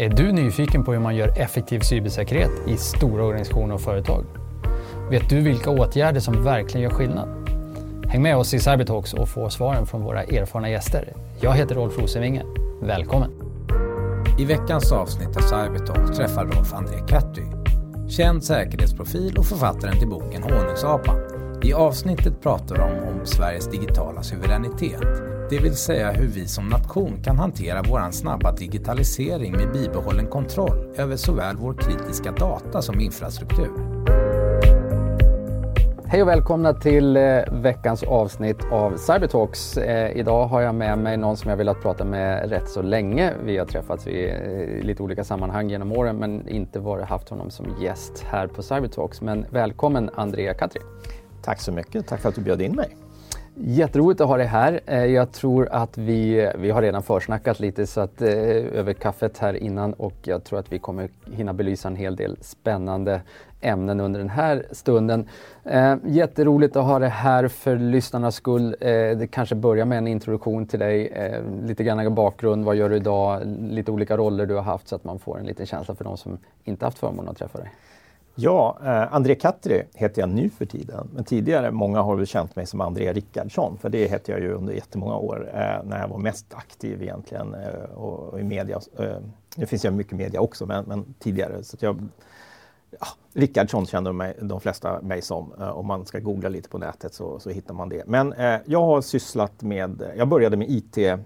[0.00, 4.24] Är du nyfiken på hur man gör effektiv cybersäkerhet i stora organisationer och företag?
[5.10, 7.28] Vet du vilka åtgärder som verkligen gör skillnad?
[8.08, 11.12] Häng med oss i Cybertalks och få svaren från våra erfarna gäster.
[11.40, 12.42] Jag heter Rolf Rosenvinge.
[12.82, 13.30] Välkommen!
[14.38, 17.44] I veckans avsnitt av Cybertalk träffar Rolf André Katty,
[18.08, 21.16] känd säkerhetsprofil och författaren till boken Honungsapan.
[21.62, 27.22] I avsnittet pratar de om Sveriges digitala suveränitet det vill säga hur vi som nation
[27.24, 33.70] kan hantera vår snabba digitalisering med bibehållen kontroll över såväl vår kritiska data som infrastruktur.
[36.06, 37.22] Hej och välkomna till eh,
[37.52, 39.76] veckans avsnitt av Cybertalks.
[39.76, 43.32] Eh, idag har jag med mig någon som jag velat prata med rätt så länge.
[43.44, 47.50] Vi har träffats i eh, lite olika sammanhang genom åren men inte varit, haft honom
[47.50, 49.20] som gäst här på Cybertalks.
[49.20, 50.80] Men välkommen Andrea Katri.
[51.42, 53.07] Tack så mycket, tack för att du bjöd in mig.
[53.60, 54.80] Jätteroligt att ha dig här.
[54.86, 58.30] Eh, jag tror att vi, vi har redan försnackat lite så att, eh,
[58.78, 62.36] över kaffet här innan och jag tror att vi kommer hinna belysa en hel del
[62.40, 63.20] spännande
[63.60, 65.28] ämnen under den här stunden.
[65.64, 68.76] Eh, jätteroligt att ha dig här för lyssnarnas skull.
[68.80, 72.88] Eh, det kanske börjar med en introduktion till dig, eh, lite grann bakgrund, vad gör
[72.88, 75.94] du idag, lite olika roller du har haft så att man får en liten känsla
[75.94, 77.70] för de som inte haft förmånen att träffa dig.
[78.40, 81.08] Ja, eh, André Katri heter jag nu för tiden.
[81.14, 84.52] Men tidigare, många har väl känt mig som André Rickardsson, för det hette jag ju
[84.52, 88.80] under jättemånga år eh, när jag var mest aktiv egentligen eh, och, och, i media.
[88.98, 89.16] Eh,
[89.56, 91.64] nu finns jag mycket media också, men, men tidigare.
[91.64, 92.08] Så jag,
[93.00, 95.52] ja, Rickardsson känner mig, de flesta mig som.
[95.60, 98.02] Eh, om man ska googla lite på nätet så, så hittar man det.
[98.06, 101.18] Men eh, jag har sysslat med, jag började med IT i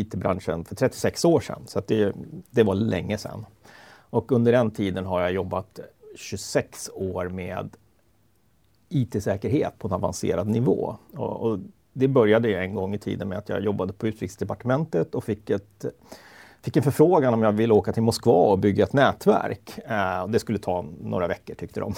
[0.00, 2.12] IT-branschen för 36 år sedan, så det,
[2.50, 3.46] det var länge sedan.
[4.10, 5.80] Och under den tiden har jag jobbat
[6.16, 7.76] 26 år med
[8.88, 10.96] IT-säkerhet på en avancerad nivå.
[11.14, 11.58] Och, och
[11.92, 15.84] det började en gång i tiden med att jag jobbade på Utrikesdepartementet och fick, ett,
[16.62, 19.78] fick en förfrågan om jag ville åka till Moskva och bygga ett nätverk.
[19.86, 21.94] Eh, det skulle ta några veckor tyckte de.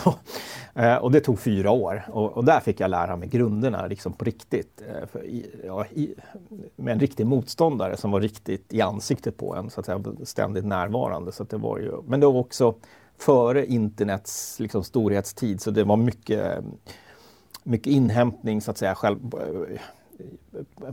[0.74, 4.12] eh, och det tog fyra år och, och, där fick jag lära mig grunderna liksom
[4.12, 4.82] på riktigt.
[4.88, 5.24] Eh, för,
[5.64, 6.14] ja, i,
[6.76, 10.64] med en riktig motståndare som var riktigt i ansiktet på en, så att säga, ständigt
[10.64, 11.32] närvarande.
[11.32, 12.74] Så det var ju, men det var också
[13.18, 16.64] före internets liksom, storhetstid så det var mycket,
[17.62, 19.80] mycket inhämtning så att säga själv, eh,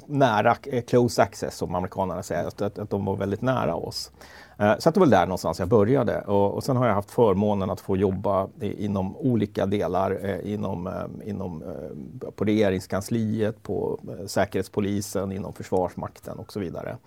[0.05, 4.11] nära, eh, close access som amerikanerna säger, att, att, att de var väldigt nära oss.
[4.57, 7.69] Eh, så det var där någonstans jag började och, och sen har jag haft förmånen
[7.69, 13.99] att få jobba i, inom olika delar eh, inom, eh, inom, eh, på regeringskansliet, på
[14.19, 16.97] eh, Säkerhetspolisen, inom Försvarsmakten och så vidare.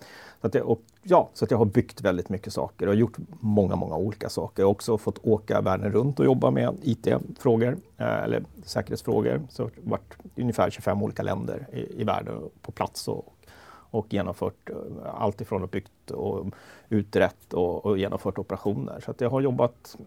[0.41, 3.17] Så att, jag, och, ja, så att jag har byggt väldigt mycket saker och gjort
[3.39, 4.63] många, många olika saker.
[4.63, 9.41] Jag har också fått åka världen runt och jobba med IT-frågor eller säkerhetsfrågor.
[9.49, 13.33] Så det har varit ungefär 25 olika länder i, i världen på plats och,
[13.91, 14.75] och genomfört eh,
[15.13, 16.45] allt ifrån att byggt och
[16.89, 18.99] utrett och, och genomfört operationer.
[19.05, 19.97] Så att jag har jobbat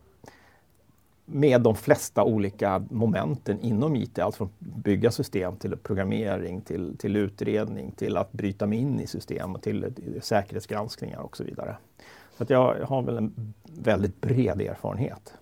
[1.25, 4.19] med de flesta olika momenten inom IT.
[4.19, 9.07] Allt från bygga system till programmering, till, till utredning, till att bryta mig in i
[9.07, 9.93] system, till
[10.23, 11.77] säkerhetsgranskningar och så vidare.
[12.37, 15.35] Så att jag har väl en väldigt bred erfarenhet.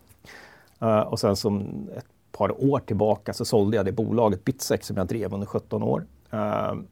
[0.83, 1.61] Uh, och sen som
[1.97, 5.83] ett par år tillbaka så sålde jag det bolaget Bitsex som jag drev under 17
[5.83, 6.05] år.
[6.31, 6.87] Ehm,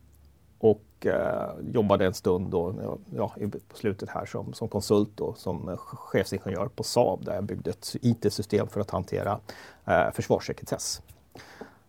[0.58, 2.74] och eh, jobbade en stund då,
[3.16, 3.34] ja,
[3.68, 7.96] på slutet här som, som konsult då, som chefsingenjör på Saab där jag byggde ett
[8.02, 9.40] IT-system för att hantera
[9.84, 11.02] eh, försvarssekretess.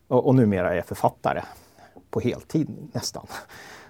[0.07, 1.41] Och, och numera är jag författare
[2.09, 3.27] på heltid nästan.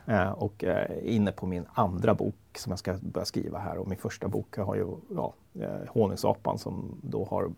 [0.06, 3.88] Eh, och eh, inne på min andra bok som jag ska börja skriva här och
[3.88, 7.52] min första bok har ju ja, eh, Honungsapan som då har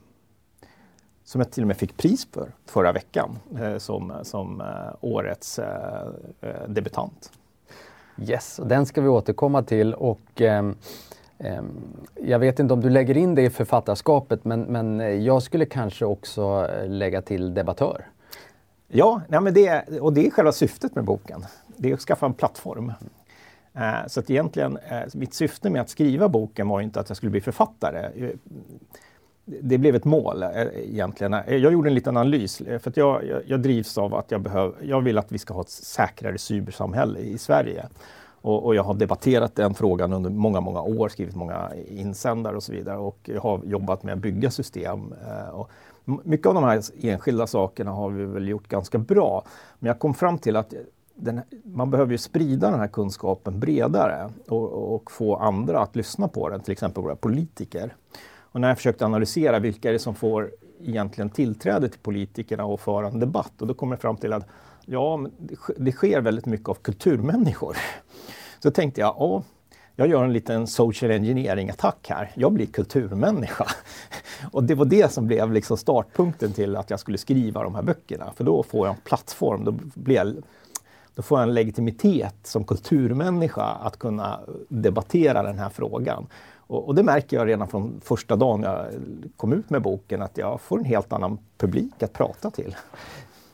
[1.31, 5.59] som jag till och med fick pris för förra veckan eh, som, som eh, årets
[5.59, 6.07] eh,
[6.67, 7.31] debutant.
[8.17, 9.93] Yes, och den ska vi återkomma till.
[9.93, 10.71] Och, eh,
[11.37, 11.61] eh,
[12.15, 16.05] jag vet inte om du lägger in det i författarskapet men, men jag skulle kanske
[16.05, 18.05] också lägga till debattör.
[18.87, 21.45] Ja, nej men det, och det är själva syftet med boken.
[21.77, 22.93] Det är att skaffa en plattform.
[23.73, 24.77] Eh, så att egentligen,
[25.13, 28.31] mitt syfte med att skriva boken var inte att jag skulle bli författare
[29.61, 31.33] det blev ett mål eh, egentligen.
[31.33, 34.31] Eh, jag gjorde en liten analys eh, för att jag, jag, jag drivs av att
[34.31, 37.85] jag, behöver, jag vill att vi ska ha ett säkrare cybersamhälle i Sverige.
[38.43, 42.63] Och, och, jag har debatterat den frågan under många, många år, skrivit många insändare och
[42.63, 45.13] så vidare och jag har jobbat med att bygga system.
[45.51, 45.69] Och
[46.05, 49.43] mycket av de här enskilda sakerna har vi väl gjort ganska bra.
[49.79, 50.73] Men jag kom fram till att
[51.15, 56.27] den, man behöver ju sprida den här kunskapen bredare och, och, få andra att lyssna
[56.27, 57.95] på den, till exempel våra politiker.
[58.51, 60.51] Och när jag försökte analysera vilka är det som får
[60.83, 64.47] egentligen tillträde till politikerna och föra en debatt och då kom jag fram till att
[64.85, 65.27] ja,
[65.77, 67.77] det sker väldigt mycket av kulturmänniskor.
[68.59, 69.43] Så tänkte jag, ja,
[69.95, 72.31] jag gör en liten social engineering-attack här.
[72.35, 73.65] Jag blir kulturmänniska.
[74.51, 77.81] Och det var det som blev liksom startpunkten till att jag skulle skriva de här
[77.81, 78.31] böckerna.
[78.35, 80.35] För då får jag en plattform, då, blir jag,
[81.15, 84.39] då får jag en legitimitet som kulturmänniska att kunna
[84.69, 86.27] debattera den här frågan.
[86.71, 88.85] Och, och, det märker jag redan från första dagen jag
[89.37, 92.75] kom ut med boken, att jag får en helt annan publik att prata till.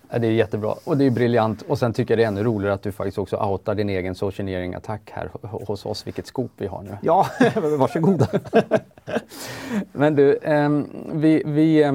[0.09, 1.61] Ja, det är jättebra och det är briljant.
[1.61, 4.15] Och sen tycker jag det är ännu roligare att du faktiskt också outar din egen
[4.15, 6.07] social attack här hos oss.
[6.07, 6.97] Vilket skop vi har nu.
[7.01, 7.27] Ja,
[7.77, 8.27] varsågoda.
[9.91, 10.69] Men du, eh,
[11.11, 11.93] vi, vi eh,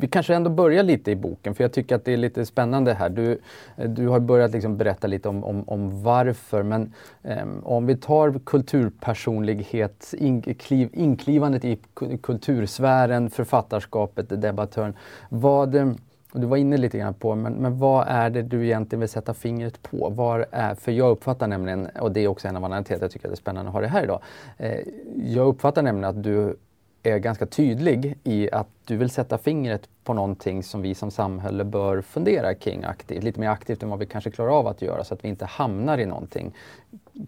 [0.00, 2.94] vi kanske ändå börjar lite i boken för jag tycker att det är lite spännande
[2.94, 3.08] här.
[3.08, 3.40] Du,
[3.76, 6.92] du har börjat liksom berätta lite om, om, om varför men
[7.22, 11.78] um, om vi tar kulturpersonlighet, inkliv, inklivandet i
[12.22, 14.96] kultursfären, författarskapet, debattören.
[15.28, 15.74] Vad,
[16.32, 19.08] och du var inne lite grann på, men, men vad är det du egentligen vill
[19.08, 20.10] sätta fingret på?
[20.10, 23.02] Var är, för jag uppfattar nämligen, och det är också en av anledningarna till att
[23.02, 24.20] jag tycker att det är spännande att ha det här idag.
[24.56, 24.78] Eh,
[25.16, 26.56] jag uppfattar nämligen att du
[27.10, 31.64] är ganska tydlig i att du vill sätta fingret på någonting som vi som samhälle
[31.64, 35.04] bör fundera kring aktivt, lite mer aktivt än vad vi kanske klarar av att göra
[35.04, 36.54] så att vi inte hamnar i någonting.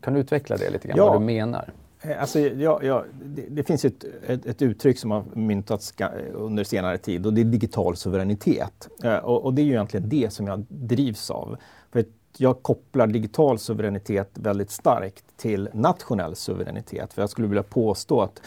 [0.00, 1.06] Kan du utveckla det lite grann, ja.
[1.06, 1.72] vad du menar?
[2.02, 5.94] Eh, alltså, ja, ja, det, det, finns ett, ett, ett, uttryck som har myntats
[6.32, 8.88] under senare tid och det är digital suveränitet.
[9.04, 11.56] Eh, och, och, det är ju egentligen det som jag drivs av.
[11.92, 12.04] För
[12.36, 17.12] jag kopplar digital suveränitet väldigt starkt till nationell suveränitet.
[17.12, 18.42] För jag skulle vilja påstå att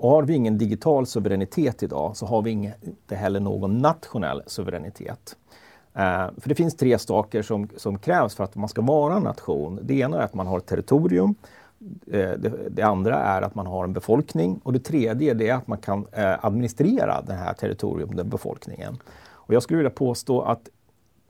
[0.00, 5.36] och har vi ingen digital suveränitet idag så har vi inte heller någon nationell suveränitet.
[5.94, 9.22] Eh, för det finns tre saker som, som krävs för att man ska vara en
[9.22, 9.78] nation.
[9.82, 11.34] Det ena är att man har ett territorium.
[12.06, 15.66] Eh, det, det, andra är att man har en befolkning och det tredje är att
[15.66, 18.98] man kan eh, administrera det här territoriet den befolkningen.
[19.28, 20.68] Och jag skulle vilja påstå att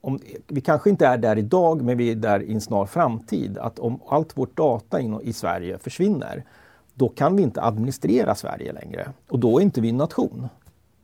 [0.01, 3.59] om, vi kanske inte är där idag, men vi är där i en snar framtid.
[3.59, 6.45] Att om allt vårt data in, i Sverige försvinner
[7.01, 10.49] då kan vi inte administrera Sverige längre och då är inte vi en nation.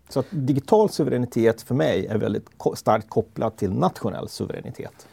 [0.09, 5.09] Så att digital suveränitet för mig är väldigt starkt kopplat till nationell suveränitet.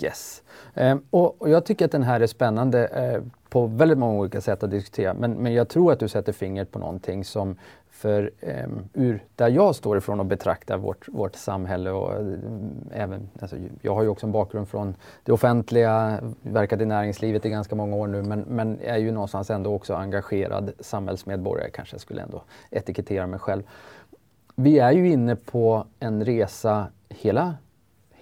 [0.00, 0.42] Yes.
[0.74, 3.22] Eh, och, och, jag tycker att den här är spännande eh,
[3.52, 5.14] på väldigt många olika sätt att diskutera.
[5.14, 7.56] Men, men jag tror att du sätter fingret på någonting som
[7.90, 8.30] för
[8.64, 13.56] um, ur där jag står ifrån och betraktar vårt, vårt samhälle och um, även, alltså,
[13.80, 17.96] jag har ju också en bakgrund från det offentliga, verkat i näringslivet i ganska många
[17.96, 22.42] år nu men, men är ju någonstans ändå också engagerad samhällsmedborgare kanske jag skulle ändå
[22.70, 23.62] etikettera mig själv.
[24.54, 27.54] Vi är ju inne på en resa hela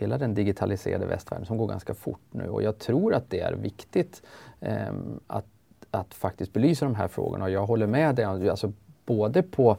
[0.00, 3.52] hela den digitaliserade västvärlden som går ganska fort nu och jag tror att det är
[3.52, 4.22] viktigt
[4.60, 4.92] eh,
[5.26, 5.46] att,
[5.90, 8.24] att faktiskt belysa de här frågorna och jag håller med dig.
[8.24, 8.72] Alltså,
[9.06, 9.76] både på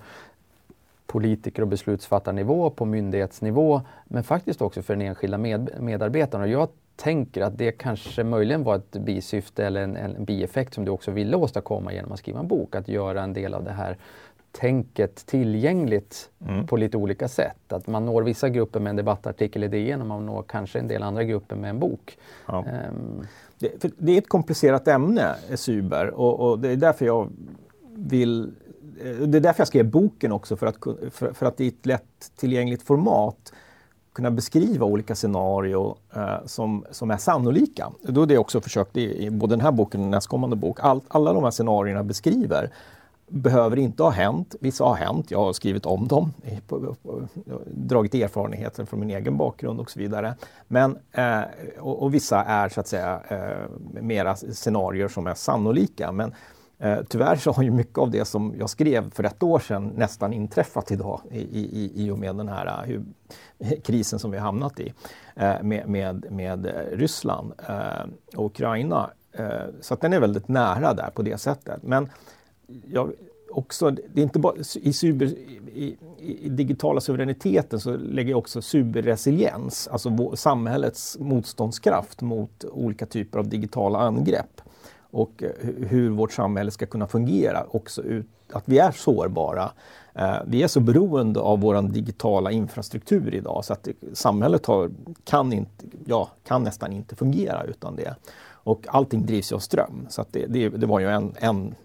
[1.06, 6.44] politiker och beslutsfattarnivå, på myndighetsnivå, men faktiskt också för den enskilda med, medarbetaren.
[6.44, 10.86] Och jag tänker att det kanske möjligen var ett bisyfte eller en, en bieffekt som
[10.86, 13.72] du också ville åstadkomma genom att skriva en bok, att göra en del av det
[13.72, 13.98] här
[14.52, 16.68] tänket tillgängligt mm.
[16.68, 17.74] på lite olika sätt.
[17.74, 20.88] Att man når vissa grupper med en debattartikel i DN och man når kanske en
[20.88, 22.18] del andra grupper med en bok.
[22.46, 22.66] Ja.
[22.90, 23.28] Um.
[23.60, 27.30] Det, det, är ett komplicerat ämne, cyber, och, och, det är därför jag
[27.96, 28.52] vill
[29.04, 30.78] Eh, det är därför jag skrev boken också, för att,
[31.12, 33.54] för, för att i ett lättillgängligt format
[34.14, 37.92] kunna beskriva olika scenarier eh, som, som är sannolika.
[38.02, 40.78] Då är det också försökt i, i både den här boken och nästkommande bok.
[40.82, 42.70] All, alla de här scenarierna beskriver
[43.32, 44.56] behöver inte ha hänt.
[44.60, 46.34] Vissa har hänt, jag har skrivit om dem,
[47.66, 50.36] dragit erfarenheter från min egen bakgrund och så vidare.
[50.68, 51.42] Men, eh,
[51.80, 56.12] och, och, vissa är så att säga eh, mera scenarier som är sannolika.
[56.12, 56.34] Men
[56.82, 59.94] Eh, tyvärr så har ju mycket av det som jag skrev för ett år sedan
[59.96, 63.04] nästan inträffat idag i, i, i och med den här eh, hur,
[63.84, 64.94] krisen som vi har hamnat i
[65.36, 67.54] eh, med, med, med eh, Ryssland
[68.36, 69.10] och Ukraina.
[69.82, 71.84] så att den är väldigt nära där på det sättet.
[71.84, 72.10] Men
[72.86, 73.12] jag,
[73.52, 78.62] också, det är inte bara i, cyber, i, i, digitala suveräniteten så lägger jag också
[78.62, 84.62] cyberresiliens, alltså samhällets motståndskraft mot olika typer av digitala angrepp
[85.12, 85.50] och eh,
[85.88, 87.66] hur vårt samhälle ska kunna fungera.
[87.72, 89.72] Också ut, att vi är sårbara.
[90.14, 94.92] Eh, vi är så beroende av vår digitala infrastruktur idag så att samhället har,
[95.24, 98.16] kan, inte, ja, kan nästan inte fungera utan det.
[98.64, 100.08] Och allting drivs ju av ström.
[100.10, 101.76] Så det, det, det, var ju en, en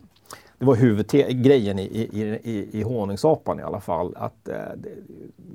[0.58, 4.56] det var huvudgrejen i, i, i, i honungsapan i alla fall, att eh,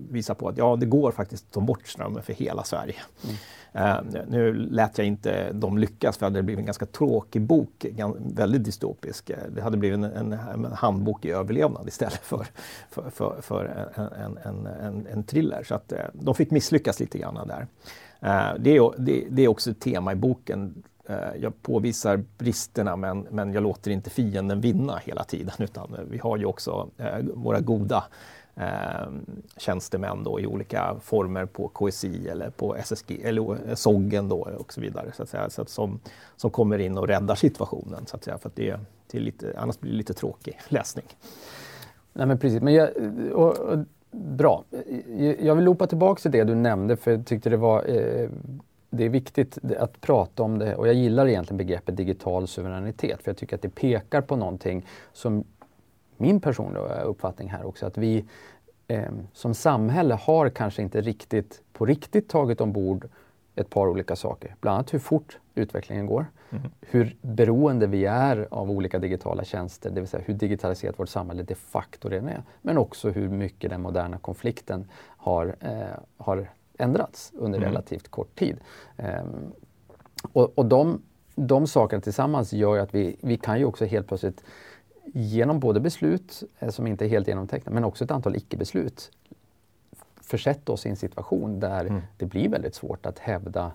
[0.10, 2.96] visa på att ja, det går faktiskt att ta bort strömmen för hela Sverige.
[3.24, 3.36] Mm.
[3.76, 7.86] Uh, nu lät jag inte dem lyckas för det hade blivit en ganska tråkig bok,
[8.18, 9.32] väldigt dystopisk.
[9.56, 12.48] Det hade blivit en, en, en handbok i överlevnad istället för,
[12.90, 15.64] för, för, för en, en, en, en, thriller.
[15.64, 17.68] Så att uh, de fick misslyckas lite grann där.
[18.24, 22.96] Uh, det, är, det, det, är också ett tema i boken Eh, jag påvisar bristerna
[22.96, 26.90] men, men jag låter inte fienden vinna hela tiden utan eh, vi har ju också
[26.98, 28.04] eh, våra goda
[28.56, 29.12] eh,
[29.58, 34.82] tjänstemän då i olika former på KSI eller på SSG eller SOGgen då och så
[34.82, 36.00] vidare så att säga, så att som,
[36.36, 38.80] som kommer in och räddar situationen så att säga för att det,
[39.12, 41.06] det är lite, annars blir det lite tråkig läsning.
[42.14, 42.90] Nej men precis, men jag,
[43.34, 43.80] och, och,
[44.12, 44.64] bra.
[45.40, 48.30] Jag vill loopa tillbaka till det du nämnde för jag tyckte det var eh,
[48.92, 53.32] det är viktigt att prata om det och jag gillar egentligen begreppet digital suveränitet för
[53.32, 55.44] jag tycker att det pekar på någonting som
[56.18, 58.26] min personliga uppfattning här också, att vi
[58.88, 63.10] eh, som samhälle har kanske inte riktigt på riktigt tagit ombord
[63.56, 64.56] ett par olika saker.
[64.60, 66.64] Bland annat hur fort utvecklingen går, mm.
[66.82, 71.44] hur beroende vi är av olika digitala tjänster, det vill säga hur digitaliserat vårt samhälle
[71.44, 72.44] de facto redan är.
[72.62, 76.50] Men också hur mycket den moderna konflikten har, eh, har
[76.82, 77.70] ändrats under mm.
[77.70, 78.58] relativt kort tid.
[78.98, 79.24] Eh,
[80.34, 81.02] och, och de,
[81.36, 84.44] de sakerna tillsammans gör att vi, vi kan ju också helt plötsligt
[85.14, 89.12] genom både beslut eh, som inte är helt genomtecknade men också ett antal icke-beslut
[90.32, 92.02] försätta oss i en situation där mm.
[92.18, 93.72] det blir väldigt svårt att hävda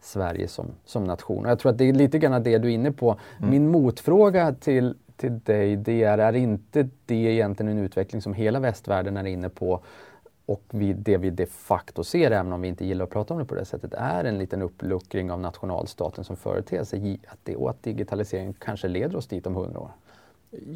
[0.00, 1.44] Sverige som, som nation.
[1.44, 3.16] Och jag tror att det är lite grann det du är inne på.
[3.38, 3.50] Mm.
[3.50, 8.60] Min motfråga till, till dig det är, är inte det egentligen en utveckling som hela
[8.60, 9.80] västvärlden är inne på
[10.50, 13.40] och vi, det vi de facto ser, även om vi inte gillar att prata om
[13.40, 17.70] det på det sättet, är en liten uppluckring av nationalstaten som företeelse att det, och
[17.70, 19.90] att digitaliseringen kanske leder oss dit om hundra år.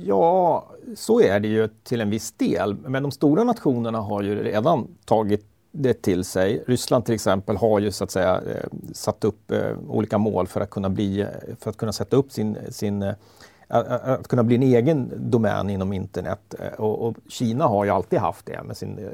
[0.05, 0.65] Ja,
[0.97, 2.77] så är det ju till en viss del.
[2.77, 6.65] Men de stora nationerna har ju redan tagit det till sig.
[6.67, 10.61] Ryssland till exempel har ju så att säga eh, satt upp eh, olika mål för
[10.61, 11.27] att kunna bli,
[11.61, 13.15] för att kunna sätta upp sin, sin eh,
[13.69, 16.55] att kunna bli en egen domän inom internet.
[16.59, 19.05] Eh, och, och Kina har ju alltid haft det med sin eh,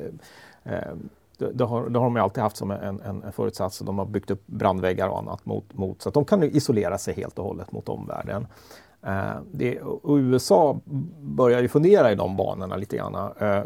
[0.65, 0.95] Eh,
[1.39, 3.79] det har, det har de alltid haft som en, en förutsats.
[3.79, 7.15] De har byggt upp brandväggar och annat mot, mot så att de kan isolera sig
[7.15, 8.47] helt och hållet mot omvärlden.
[9.03, 10.81] Eh, det, USA
[11.21, 13.33] börjar ju fundera i de banorna lite grann.
[13.41, 13.63] Eh,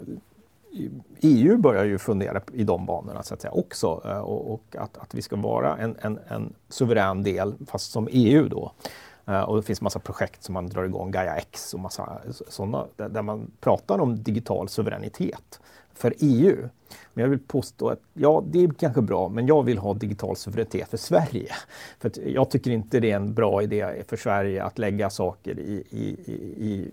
[1.21, 4.99] EU börjar ju fundera i de banorna så att säga också eh, och, och att,
[4.99, 8.73] att vi ska vara en, en, en suverän del, fast som EU då.
[9.27, 12.87] Eh, och det finns massa projekt som man drar igång, Gaia X och massa sådana,
[12.97, 15.61] där man pratar om digital suveränitet
[15.95, 16.69] för EU.
[17.15, 20.37] Men jag vill påstå att ja, det är kanske bra, men jag vill ha digital
[20.37, 21.53] suveränitet för Sverige.
[21.99, 25.85] För jag tycker inte det är en bra idé för Sverige att lägga saker i,
[25.91, 26.09] i,
[26.57, 26.91] i,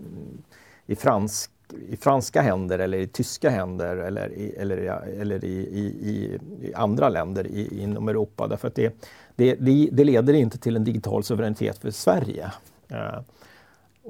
[0.86, 1.52] i, fransk,
[1.90, 4.78] i franska händer eller i tyska händer eller i, eller,
[5.22, 8.48] eller i, i, i andra länder i, inom Europa.
[8.48, 9.04] Därför att det,
[9.36, 12.52] det, det, det leder inte till en digital suveränitet för Sverige.
[12.88, 13.20] Eh,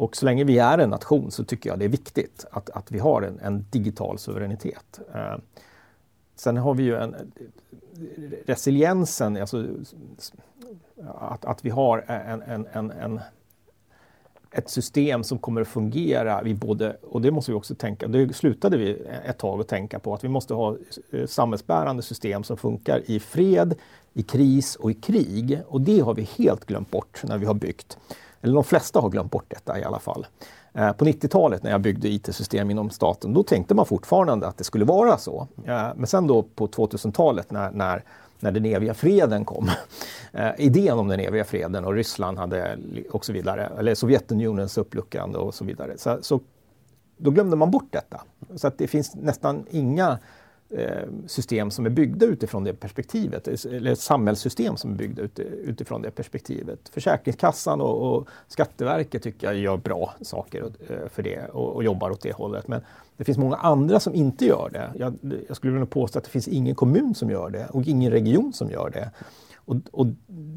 [0.02, 2.92] och så länge vi är en nation så tycker jag det är viktigt att, att
[2.92, 5.00] vi har en, en digital suveränitet.
[5.16, 5.36] Eh,
[6.36, 7.16] sen har vi ju en
[8.46, 9.68] resiliensen, alltså
[11.20, 13.20] att, att vi har en, en, en, en
[14.52, 16.42] ett system som kommer att fungera.
[16.42, 20.00] Vi både, och det måste vi också tänka, det slutade vi ett tag att tänka
[20.00, 20.78] på, att vi måste ha
[21.12, 23.76] eh, samhällsbärande system som funkar i fred,
[24.14, 25.62] i kris och i krig.
[25.68, 27.98] Och det har vi helt glömt bort när vi har byggt
[28.42, 30.26] eller de flesta har glömt bort detta i alla fall.
[30.74, 34.64] Eh, på 90-talet när jag byggde IT-system inom staten, då tänkte man fortfarande att det
[34.64, 35.48] skulle vara så.
[35.66, 38.04] Eh, men sen då på 2000-talet när, när,
[38.40, 39.70] när den eviga freden kom,
[40.32, 42.78] eh, idén om den eviga freden och Ryssland hade
[43.12, 45.98] och så vidare, eller Sovjetunionens uppluckrande och så vidare.
[45.98, 46.40] Så, så
[47.18, 48.22] då glömde man bort detta.
[48.56, 50.20] Så att det finns nästan inga
[50.78, 55.22] Eh, system som är byggda utifrån det perspektivet, eller ett samhällssystem som är byggda
[55.64, 56.90] utifrån det perspektivet.
[56.90, 62.10] Försäkringskassan och, och Skatteverket tycker jag gör bra saker eh, för det och, och, jobbar
[62.10, 62.68] åt det hållet.
[62.68, 62.82] Men
[63.18, 64.92] det finns många andra som inte gör det.
[64.96, 68.12] Jag, jag skulle vilja påstå att det finns ingen kommun som gör det och ingen
[68.12, 69.12] region som gör det.
[69.56, 70.08] Och, och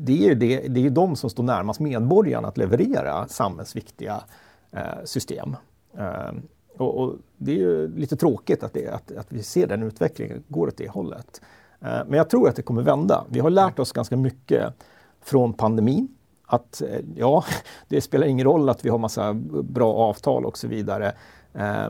[0.04, 4.24] det, är det, det är de som står närmast medborgarna att leverera samhällsviktiga
[4.72, 5.56] eh, system.
[5.98, 6.32] Eh,
[6.76, 10.44] och, och, det är ju lite tråkigt att, det, att, att vi ser den utvecklingen
[10.48, 11.40] går åt det hållet.
[11.80, 13.24] Eh, men jag tror att det kommer vända.
[13.28, 14.74] Vi har lärt oss ganska mycket
[15.20, 16.08] från pandemin.
[16.46, 17.44] Att eh, ja,
[17.88, 21.12] det spelar ingen roll att vi har massa bra avtal och så vidare.
[21.52, 21.86] Eh,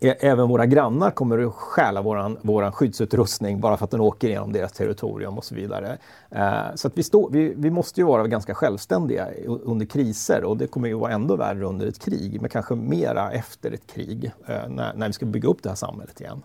[0.00, 4.52] Även våra grannar kommer att stjäla våran, våran skyddsutrustning bara för att den åker genom
[4.52, 5.98] deras territorium och så vidare.
[6.30, 10.56] Eh, så att vi, stå, vi, vi, måste ju vara ganska självständiga under kriser och
[10.56, 14.32] det kommer ju vara ändå värre under ett krig, men kanske mera efter ett krig
[14.46, 16.42] eh, när, när vi ska bygga upp det här samhället igen.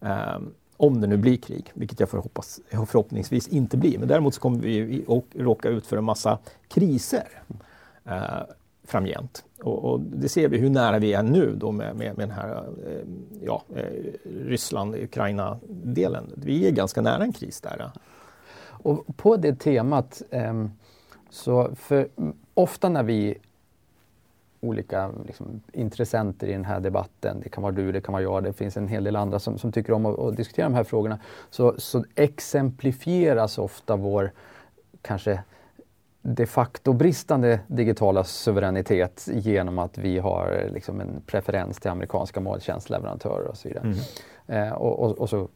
[0.00, 0.38] Eh,
[0.76, 3.98] om det nu blir krig, vilket jag förhoppas, förhoppningsvis inte blir.
[3.98, 7.42] Men däremot så kommer vi att råka ut för en massa kriser
[8.04, 8.42] eh,
[8.84, 9.44] framgent.
[9.62, 12.36] Och, och, det ser vi hur nära vi är nu då med, med, med den
[12.36, 13.06] här eh,
[13.42, 13.84] ja, eh,
[14.24, 16.32] Ryssland-Ukraina-delen.
[16.34, 17.90] Vi är ganska nära en kris där.
[18.66, 20.64] Och på det temat eh,
[21.30, 22.08] Så för,
[22.54, 23.38] ofta när vi
[24.64, 27.40] olika liksom, intressenter i den här debatten.
[27.42, 29.58] Det kan vara du, det kan vara jag, det finns en hel del andra som,
[29.58, 31.18] som tycker om att, att, diskutera de här frågorna.
[31.50, 34.32] Så, så exemplifieras ofta vår
[35.02, 35.42] kanske
[36.26, 43.46] de facto bristande digitala suveränitet genom att vi har liksom en preferens till amerikanska molntjänstleverantörer
[43.46, 43.84] och så vidare.
[43.84, 44.68] Mm.
[44.68, 45.48] Eh, och, och, och, så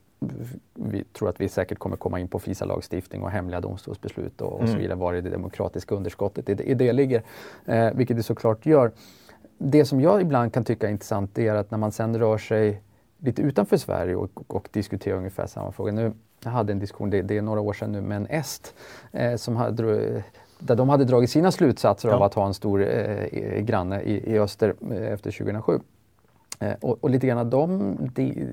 [0.75, 4.61] vi tror att vi säkert kommer komma in på FISA-lagstiftning och hemliga domstolsbeslut och, och
[4.61, 4.73] mm.
[4.73, 7.23] så vidare, var det demokratiska underskottet i det, i det ligger.
[7.67, 8.93] Eh, vilket det såklart gör.
[9.59, 12.83] Det som jag ibland kan tycka är intressant är att när man sen rör sig
[13.19, 15.93] lite utanför Sverige och, och, diskuterar ungefär samma fråga.
[15.93, 16.13] Nu,
[16.45, 18.75] jag hade en diskussion, det, det är några år sedan nu, med en est
[19.13, 20.23] eh, som hade,
[20.59, 22.15] där de hade dragit sina slutsatser ja.
[22.15, 25.81] av att ha en stor eh, granne i, i öster eh, efter 2007.
[26.61, 28.49] Eh, och, och, lite grann de, de,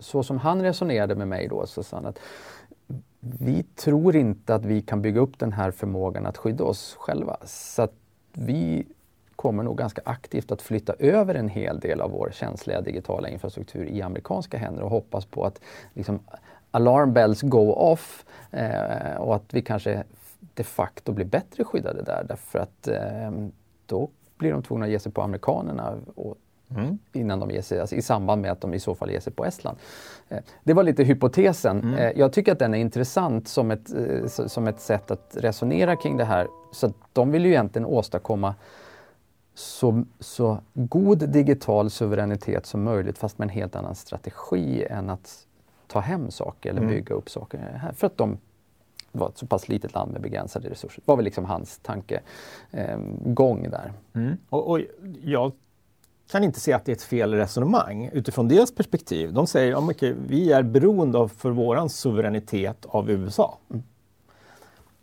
[0.00, 2.18] så som han resonerade med mig då, så sa han att
[3.20, 7.36] vi tror inte att vi kan bygga upp den här förmågan att skydda oss själva.
[7.44, 7.92] Så att
[8.32, 8.86] vi
[9.36, 13.86] kommer nog ganska aktivt att flytta över en hel del av vår känsliga digitala infrastruktur
[13.86, 15.60] i amerikanska händer och hoppas på att
[15.94, 16.20] liksom,
[16.70, 20.04] alarm bells go off eh, och att vi kanske
[20.60, 23.30] de facto blir bättre skyddade där därför att eh,
[23.86, 26.36] då blir de tvungna att ge sig på amerikanerna och
[26.76, 26.98] Mm.
[27.12, 29.32] innan de ger sig, alltså i samband med att de i så fall ger sig
[29.32, 29.78] på Estland.
[30.28, 31.80] Eh, det var lite hypotesen.
[31.80, 31.94] Mm.
[31.94, 35.96] Eh, jag tycker att den är intressant som ett, eh, som ett sätt att resonera
[35.96, 36.48] kring det här.
[36.72, 38.54] Så de vill ju egentligen åstadkomma
[39.54, 45.46] så, så god digital suveränitet som möjligt fast med en helt annan strategi än att
[45.86, 46.94] ta hem saker eller mm.
[46.94, 47.92] bygga upp saker här.
[47.92, 48.38] För att de
[49.12, 51.02] var ett så pass litet land med begränsade resurser.
[51.04, 53.92] Det var väl liksom hans tankegång eh, där.
[54.14, 54.36] Mm.
[54.48, 54.80] Och, och
[55.22, 55.52] jag
[56.30, 59.32] kan inte se att det är ett fel resonemang utifrån deras perspektiv.
[59.32, 63.58] De säger att okay, vi är beroende av, för vår suveränitet av USA.
[63.70, 63.82] Mm.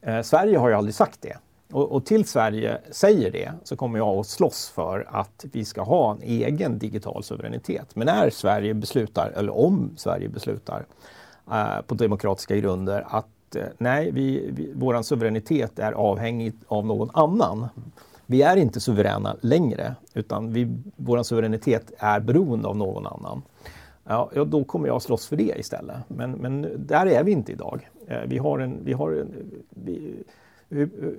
[0.01, 1.37] Eh, Sverige har ju aldrig sagt det.
[1.71, 5.81] Och, och, till Sverige säger det så kommer jag att slåss för att vi ska
[5.81, 7.95] ha en egen digital suveränitet.
[7.95, 10.85] Men när Sverige beslutar, eller om Sverige beslutar
[11.51, 17.09] eh, på demokratiska grunder att Eh, nej, vi, vi, vår suveränitet är avhängig av någon
[17.13, 17.67] annan
[18.29, 23.41] vi är inte suveräna längre utan vi, vår suveränitet är beroende av någon annan.
[24.03, 25.97] Ja, då kommer jag slåss för det istället.
[26.07, 27.89] Men, men där är vi inte idag.
[28.07, 30.15] Eh, vi, har en, vi, har en, vi,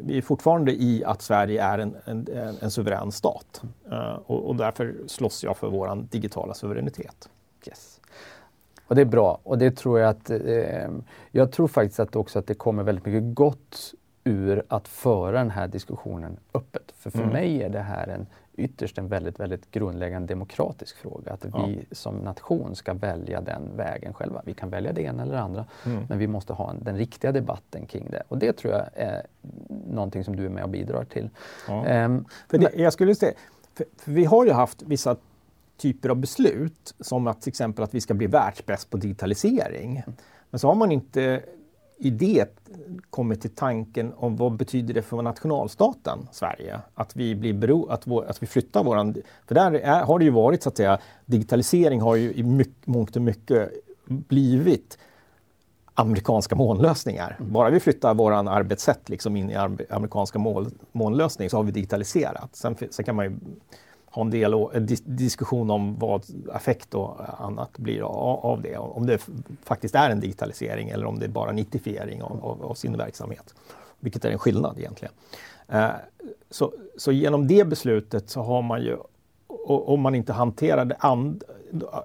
[0.01, 2.27] vi är fortfarande i att Sverige är en, en,
[2.61, 3.63] en suverän stat.
[3.91, 7.29] Eh, och, och, därför slåss jag för vår digitala suveränitet.
[7.67, 7.98] Yes.
[8.89, 10.89] Och det är bra och det tror jag att eh,
[11.31, 15.51] jag tror faktiskt att också att det kommer väldigt mycket gott ur att föra den
[15.51, 16.93] här diskussionen öppet.
[16.99, 17.33] För för mm.
[17.33, 18.27] mig är det här en
[18.59, 21.33] ytterst en väldigt, väldigt grundläggande demokratisk fråga.
[21.33, 21.67] Att ja.
[21.67, 24.43] vi som nation ska välja den vägen själva.
[24.45, 26.05] Vi kan välja det ena eller det andra, mm.
[26.09, 28.23] men vi måste ha en, den riktiga debatten kring det.
[28.29, 29.27] Och det tror jag är
[29.87, 31.31] någonting som du är med och bidrar till.
[31.69, 32.05] Ja.
[32.05, 33.33] Um, för det, jag skulle säga,
[33.75, 35.17] för, för vi har ju haft vissa
[35.79, 40.03] typer av beslut, som att till exempel att vi ska bli världsbäst på digitalisering.
[40.51, 41.43] Men så har man inte
[41.99, 42.59] i det
[43.11, 46.81] kommit till tanken om vad betyder det för nationalstaten Sverige?
[46.95, 49.15] Att vi, blir bero, att, vår, att vi flyttar våran...
[49.47, 52.87] För där är, har det ju varit så att säga, digitalisering har ju i mycket,
[52.87, 53.71] mångt och mycket
[54.07, 54.99] blivit
[55.95, 57.37] amerikanska månlösningar.
[57.39, 57.53] Mm.
[57.53, 59.57] Bara vi flyttar våran arbetssätt liksom in i
[59.91, 62.57] amerikanska mål, månlösning så har vi digitaliserat.
[62.57, 63.39] Sen, sen kan man ju
[64.19, 68.77] ha en del en diskussion om vad effekt och annat blir av det.
[68.77, 69.29] Om det
[69.65, 73.55] faktiskt är en digitalisering eller om det är bara nitifiering av, av, av sin verksamhet.
[74.01, 75.15] Vilket är en skillnad egentligen.
[75.69, 75.91] Eh,
[76.51, 78.97] så, så genom det beslutet så har man ju,
[79.67, 81.45] om man inte hanterar and,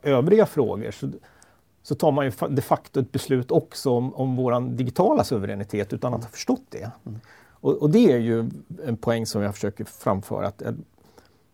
[0.03, 1.09] övriga frågor, så,
[1.83, 6.13] så tar man ju de facto ett beslut också om, om vår digitala suveränitet utan
[6.13, 6.91] att ha förstått det.
[7.05, 7.19] Mm.
[7.63, 8.49] Och, och, det är ju
[8.85, 10.47] en poäng som jag försöker framföra.
[10.47, 10.61] Att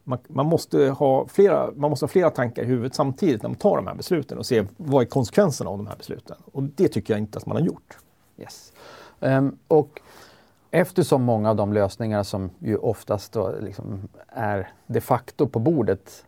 [0.10, 3.58] man, man, måste ha flera, man måste ha flera tankar i huvudet samtidigt när man
[3.58, 6.38] tar de här besluten och se vad är konsekvenserna av de här besluten.
[6.52, 7.98] Och det tycker jag inte att man har gjort.
[8.38, 8.74] Yes.
[9.20, 10.02] Um, och
[10.72, 16.26] eftersom många av de lösningar som ju oftast liksom är de facto på bordet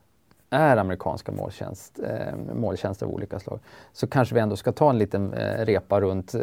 [0.54, 3.60] är amerikanska måltjänst, eh, måltjänster av olika slag
[3.94, 6.42] så kanske vi ändå ska ta en liten eh, repa runt eh,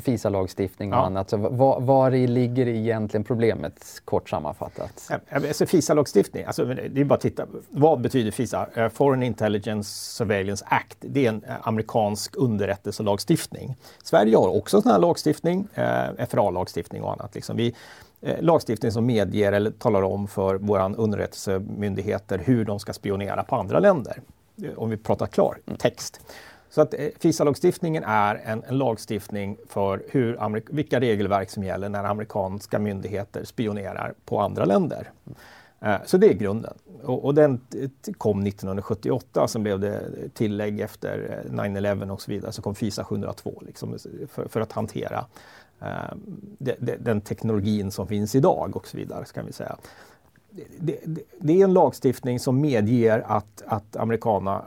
[0.00, 1.06] FISA-lagstiftning och ja.
[1.06, 1.30] annat.
[1.30, 5.10] Så var, var i ligger egentligen problemet, kort sammanfattat?
[5.28, 7.46] Alltså, FISA-lagstiftning, alltså, det är bara att titta.
[7.70, 8.66] Vad betyder FISA?
[8.78, 10.96] Uh, Foreign Intelligence Surveillance Act.
[11.00, 13.76] Det är en uh, amerikansk underrättelselagstiftning.
[14.02, 17.34] Sverige har också sån här lagstiftning, uh, FRA-lagstiftning och annat.
[17.34, 17.56] Liksom.
[17.56, 17.74] Vi,
[18.13, 23.56] Eh, lagstiftning som medger eller talar om för våra underrättelsemyndigheter hur de ska spionera på
[23.56, 24.20] andra länder.
[24.62, 26.20] Eh, om vi pratar klar text.
[26.70, 32.04] Så att eh, FISA-lagstiftningen är en, en, lagstiftning för hur, vilka regelverk som gäller när
[32.04, 35.10] amerikanska myndigheter spionerar på andra länder.
[35.80, 36.74] Eh, så det är grunden.
[37.02, 37.60] Och, och, den
[38.18, 40.00] kom 1978, sen blev det
[40.34, 44.72] tillägg efter 9-11 eh, och så vidare, så kom FISA 702 liksom, för, för, att
[44.72, 45.24] hantera
[45.80, 46.16] Eh,
[46.98, 49.24] den teknologin som finns idag och så vidare.
[49.34, 49.76] Kan vi säga.
[50.78, 53.96] Det, det, det, är en lagstiftning som medger att, att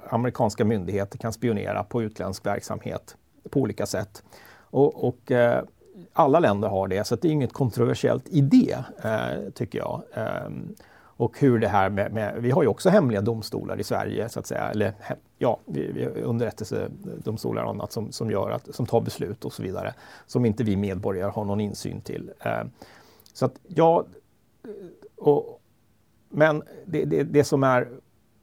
[0.09, 3.15] amerikanska myndigheter kan spionera på utländsk verksamhet
[3.49, 4.23] på olika sätt.
[4.69, 5.63] Och, och eh,
[6.13, 10.01] alla länder har det, så det är inget kontroversiellt i det, eh, tycker jag.
[10.13, 10.49] Eh,
[11.17, 14.39] och hur det här med, med, vi har ju också hemliga domstolar i Sverige så
[14.39, 14.93] att säga, eller
[15.37, 19.63] ja, vi, vi underrättelsedomstolar och annat som, som, gör att, som tar beslut och så
[19.63, 19.93] vidare,
[20.25, 22.31] som inte vi medborgare har någon insyn till.
[22.39, 22.63] Eh,
[23.33, 24.05] så att ja,
[25.15, 25.61] och,
[26.29, 27.87] men det, det, det, som är,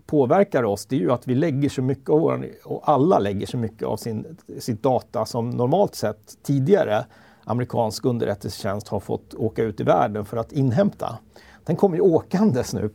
[0.07, 3.47] påverkar oss det är ju att vi lägger så mycket av vår, och alla lägger
[3.47, 7.07] så mycket av sin, sitt data som normalt sett tidigare
[7.45, 11.19] amerikansk underrättelsetjänst har fått åka ut i världen för att inhämta
[11.64, 12.90] den kommer ju åkandes nu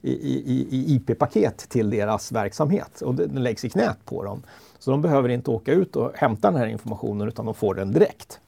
[0.00, 4.42] i, i, i IP-paket till deras verksamhet och den läggs i knät på dem.
[4.78, 7.92] Så de behöver inte åka ut och hämta den här informationen utan de får den
[7.92, 8.40] direkt.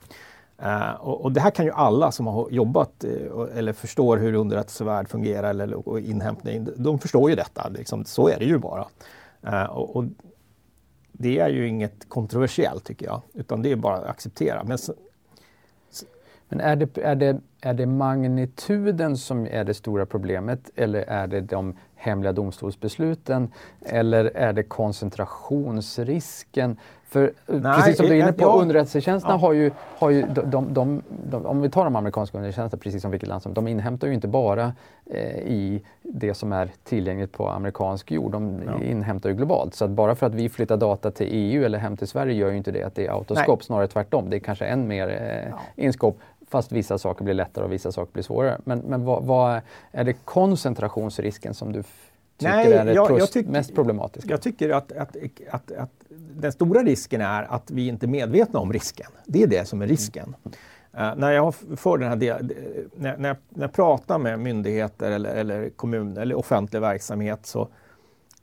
[0.62, 4.34] Uh, och, och, det här kan ju alla som har jobbat uh, eller förstår hur
[4.34, 7.68] underrättelsevärld fungerar eller och inhämtning, de förstår ju detta.
[7.68, 8.86] Liksom, så är det ju bara.
[9.46, 10.04] Uh, och, och,
[11.12, 14.64] det är ju inget kontroversiellt tycker jag, utan det är bara att acceptera.
[14.64, 14.78] Men
[16.48, 21.26] men är det, är, det, är det magnituden som är det stora problemet eller är
[21.26, 26.76] det de hemliga domstolsbesluten eller är det koncentrationsrisken?
[27.10, 29.38] För Nej, precis som du är inne på, jag, underrättelsetjänsterna ja.
[29.38, 33.02] har ju, har ju de, de, de, de, om vi tar de amerikanska underrättelsetjänsterna, precis
[33.02, 34.72] som vilket land som de inhämtar ju inte bara
[35.06, 38.84] eh, i det som är tillgängligt på amerikansk jord, de ja.
[38.84, 39.74] inhämtar ju globalt.
[39.74, 42.50] Så att bara för att vi flyttar data till EU eller hem till Sverige gör
[42.50, 44.30] ju inte det att det är autoskop, snarare tvärtom.
[44.30, 45.60] Det är kanske än mer eh, ja.
[45.76, 46.20] inskop
[46.50, 48.60] fast vissa saker blir lättare och vissa saker blir svårare.
[48.64, 49.60] Men, men vad, vad
[49.92, 54.30] är det koncentrationsrisken som du tycker Nej, är det jag, jag tyck, mest problematiska?
[54.30, 55.16] Jag tycker att, att,
[55.50, 55.90] att, att,
[56.32, 59.10] den stora risken är att vi inte är medvetna om risken.
[59.26, 60.34] Det är det som är risken.
[60.44, 61.10] Mm.
[61.12, 62.52] Uh, när jag för den här del,
[62.94, 67.68] när, när, jag, när jag pratar med myndigheter eller, eller kommuner eller offentlig verksamhet så,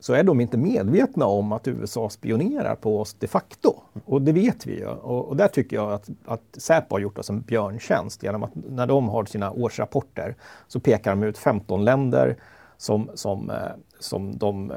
[0.00, 3.74] så är de inte medvetna om att USA spionerar på oss de facto.
[4.04, 4.86] Och det vet vi ju.
[4.86, 8.50] Och, och där tycker jag att, att Säpo har gjort oss en björntjänst genom att
[8.54, 10.36] när de har sina årsrapporter
[10.68, 12.36] så pekar de ut 15 länder
[12.76, 13.56] som, som, eh,
[13.98, 14.76] som de eh,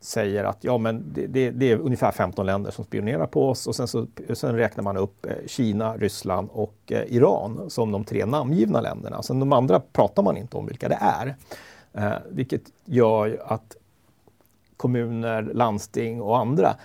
[0.00, 3.66] säger att ja, men det, det, det, är ungefär 15 länder som spionerar på oss
[3.66, 8.26] och sen, så, sen räknar man upp eh, Kina, Ryssland och Iran som de tre
[8.26, 9.22] namngivna länderna.
[9.22, 11.36] Sen de andra pratar man inte om vilka det är.
[11.92, 13.76] Eh, vilket gör att
[14.76, 16.76] kommuner, landsting och andra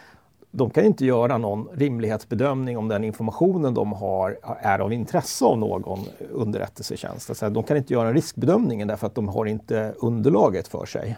[0.52, 5.60] de kan inte göra någon rimlighetsbedömning om den informationen de har är av intresse av
[5.60, 6.00] någon
[6.32, 7.30] underrättelsetjänst.
[7.30, 11.18] Alltså de kan inte göra en riskbedömning därför att de har inte underlaget för sig.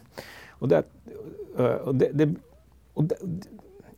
[0.50, 0.84] Och det,
[1.58, 2.36] eh, och det, det,
[2.94, 3.16] och det,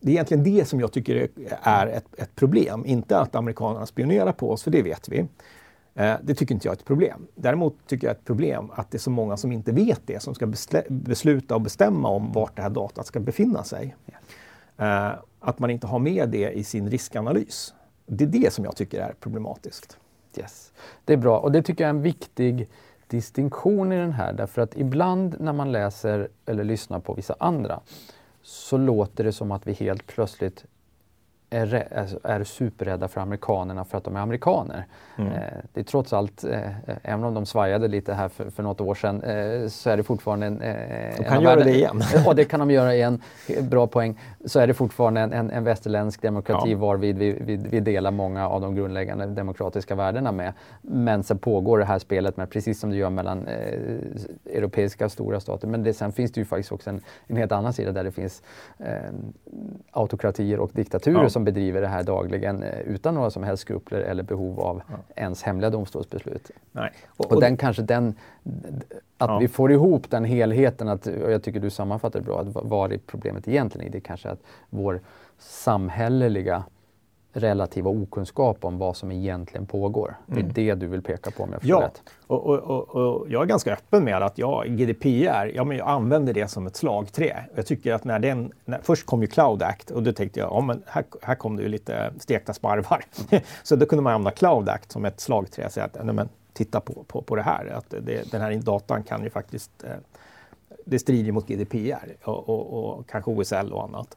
[0.00, 1.28] det är egentligen det som jag tycker
[1.62, 2.86] är ett, ett, problem.
[2.86, 5.26] Inte att amerikanerna spionerar på oss, för det vet vi.
[5.96, 7.26] Eh, det tycker inte jag är ett problem.
[7.34, 10.22] Däremot tycker jag är ett problem att det är så många som inte vet det,
[10.22, 10.52] som ska
[10.88, 13.96] besluta och bestämma om vart det här datat ska befinna sig.
[14.78, 15.14] Yeah.
[15.40, 17.74] Att man inte har med det i sin riskanalys.
[18.06, 19.98] Det är det som jag tycker är problematiskt.
[20.36, 20.72] Yes.
[21.04, 22.68] Det är bra och det tycker jag är en viktig
[23.06, 27.80] distinktion i den här därför att ibland när man läser eller lyssnar på vissa andra
[28.42, 30.64] så låter det som att vi helt plötsligt
[31.50, 31.86] är,
[32.22, 34.84] är superrädda för amerikanerna för att de är amerikaner.
[35.16, 35.32] Mm.
[35.32, 35.38] Eh,
[35.72, 36.60] det är trots allt, eh,
[37.02, 40.02] även om de svajade lite här för, för något år sedan, eh, så är det
[40.02, 40.58] fortfarande en...
[41.16, 42.00] de kan göra världen, det igen.
[42.24, 43.22] Ja, det kan de göra igen.
[43.60, 44.20] Bra poäng.
[44.44, 46.78] Så är det fortfarande en, en, en västerländsk demokrati ja.
[46.78, 50.52] varvid vi, vi, vi, delar många av de grundläggande demokratiska värdena med.
[50.82, 53.56] Men sen pågår det här spelet med, precis som det gör mellan eh,
[54.44, 55.68] europeiska stora stater.
[55.68, 58.12] Men det, sen finns det ju faktiskt också en, en helt annan sida där det
[58.12, 58.42] finns
[58.78, 58.86] eh,
[59.90, 64.00] autokratier och diktaturer ja som bedriver det här dagligen eh, utan några som helst skrupler
[64.00, 64.94] eller behov av ja.
[65.16, 66.50] ens hemliga domstolsbeslut.
[66.72, 66.92] Nej.
[67.06, 68.14] Och, och, och den kanske den,
[69.18, 69.38] att ja.
[69.38, 72.92] vi får ihop den helheten, att, och jag tycker du sammanfattar det bra, att vad
[72.92, 73.90] är problemet egentligen i?
[73.90, 75.00] Det är kanske att vår
[75.38, 76.64] samhälleliga
[77.36, 80.16] relativa okunskap om vad som egentligen pågår.
[80.26, 80.52] Det är mm.
[80.52, 81.90] det du vill peka på om jag Ja,
[82.26, 85.88] och, och, och, och, jag är ganska öppen med att ja, GDPR, ja, men jag
[85.88, 87.44] använder det som ett slagträ.
[87.54, 90.52] Jag tycker att när den, när, först kom ju Cloud Act och då tänkte jag,
[90.52, 93.04] ja men här, här kom det ju lite stekta sparvar.
[93.62, 96.28] så då kunde man använda Cloud Act som ett slagträ och säga att nej, men,
[96.52, 99.90] titta på, på, på det här, att det, den här datan kan ju faktiskt eh,
[100.84, 104.16] det strider mot GDPR och, och, och kanske OSL och annat.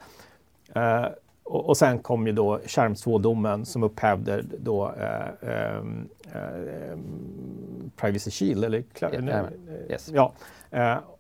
[0.76, 1.08] Uh,
[1.50, 5.84] och, och sen kom ju då Charms 2-domen som upphävde då eh, eh,
[7.96, 9.46] Privacy Shield, eller yeah,
[9.90, 10.12] yes.
[10.14, 10.34] ja,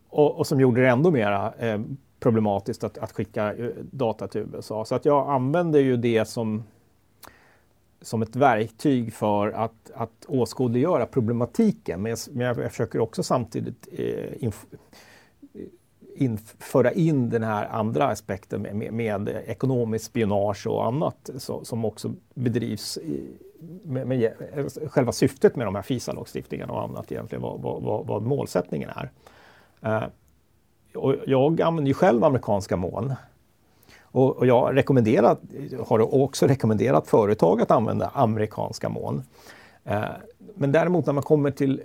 [0.09, 1.53] och, och, som gjorde det ändå mera
[2.19, 3.55] problematiskt att, att skicka
[3.91, 4.85] data till USA.
[4.85, 6.63] Så att jag använder ju det som
[8.01, 12.01] som ett verktyg för att, att åskådliggöra problematiken.
[12.01, 14.51] Men jag, men jag försöker också samtidigt eh,
[16.59, 21.85] föra in den här andra aspekten med, med, med ekonomiskt spionage och annat så, som
[21.85, 23.37] också bedrivs i,
[23.83, 24.33] med, med,
[24.87, 29.11] själva syftet med de här FISA-lagstiftningarna och annat egentligen, vad, vad, vad målsättningen är.
[29.81, 30.03] Eh,
[30.95, 33.15] och jag använder ju själv amerikanska moln
[34.11, 35.39] och, och jag rekommenderat,
[35.87, 39.23] har också rekommenderat företag att använda amerikanska moln.
[39.83, 40.03] Eh,
[40.55, 41.81] men däremot när man kommer till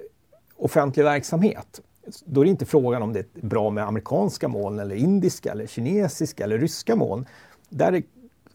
[0.56, 1.80] offentlig verksamhet,
[2.24, 5.66] då är det inte frågan om det är bra med amerikanska moln eller indiska eller
[5.66, 7.26] kinesiska eller ryska moln.
[7.68, 8.02] Där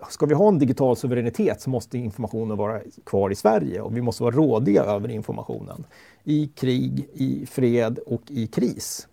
[0.10, 4.02] ska vi ha en digital suveränitet så måste informationen vara kvar i Sverige och vi
[4.02, 5.86] måste vara rådiga över informationen.
[6.24, 9.08] I krig, i fred och i kris.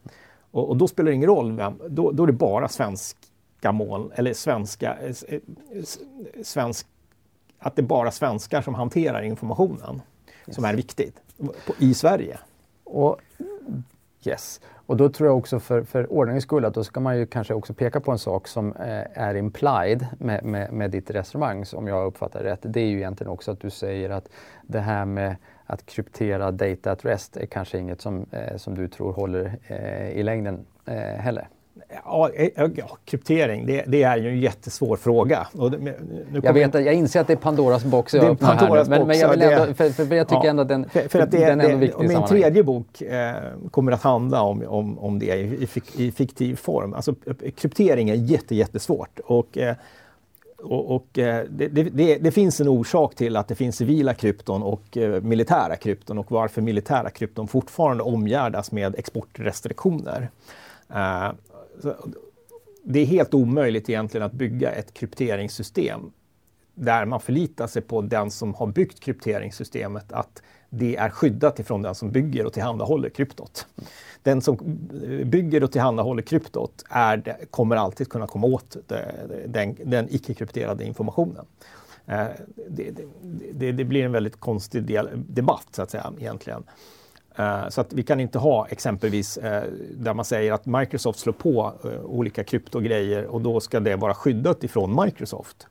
[0.51, 3.17] Och, och då spelar det ingen roll vem, då, då är det bara svensk
[3.67, 5.41] svenska mål, eller svenska, eh, eh,
[6.43, 6.87] svensk,
[7.59, 10.03] att det är bara svenskar som hanterar informationen
[10.47, 10.55] yes.
[10.55, 11.17] som är viktigt
[11.79, 12.39] i Sverige.
[12.85, 13.19] Och,
[14.27, 14.61] yes.
[14.87, 17.55] Och då tror jag också för, för ordningens skull att då ska man ju kanske
[17.55, 21.87] också peka på en sak som eh, är implied med, med, med ditt resonemang, om
[21.87, 22.61] jag uppfattar det rätt.
[22.63, 24.29] Det är ju egentligen också att du säger att
[24.63, 25.37] det här med
[25.67, 30.11] att kryptera data at rest är kanske inget som, eh, som du tror håller eh,
[30.11, 31.49] i längden eh, heller.
[32.05, 35.47] Ja, eh, ja, kryptering, det, det, är ju en jättesvår fråga.
[35.53, 35.95] Det,
[36.43, 39.19] jag, vet, jag inser att det är Pandoras box jag öppnar här nu, men, men
[39.19, 41.47] jag, vill ändå, för, för jag tycker ja, ändå att den, för, för att det,
[41.47, 43.35] den är ändå viktig Min tredje bok eh,
[43.71, 46.95] kommer att handla om, om, om det i, i, fiktiv form.
[46.95, 47.15] Alltså,
[47.57, 49.21] kryptering är jätte, jättesvårt.
[49.25, 49.75] Och, eh,
[50.59, 54.63] och, och eh, det, det, det, finns en orsak till att det finns civila krypton
[54.63, 60.29] och eh, militära krypton och varför militära krypton fortfarande omgärdas med exportrestriktioner.
[60.91, 61.33] Uh,
[62.85, 66.13] det är helt omöjligt egentligen att bygga ett krypteringssystem
[66.75, 71.83] där man förlitar sig på den som har byggt krypteringssystemet att det är skyddat ifrån
[71.83, 73.67] den som bygger och tillhandahåller kryptot.
[74.23, 74.57] Den som
[75.25, 78.77] bygger och tillhandahåller kryptot är, kommer alltid kunna komma åt
[79.47, 81.47] den, den icke-krypterade informationen.
[82.07, 82.27] Eh,
[82.69, 82.91] det,
[83.53, 86.65] det, det, blir en väldigt konstig debatt så att säga egentligen.
[87.37, 91.33] Eh, så att vi kan inte ha exempelvis eh, där man säger att Microsoft slår
[91.33, 95.67] på eh, olika kryptogrejer och då ska det vara skyddat ifrån Microsoft.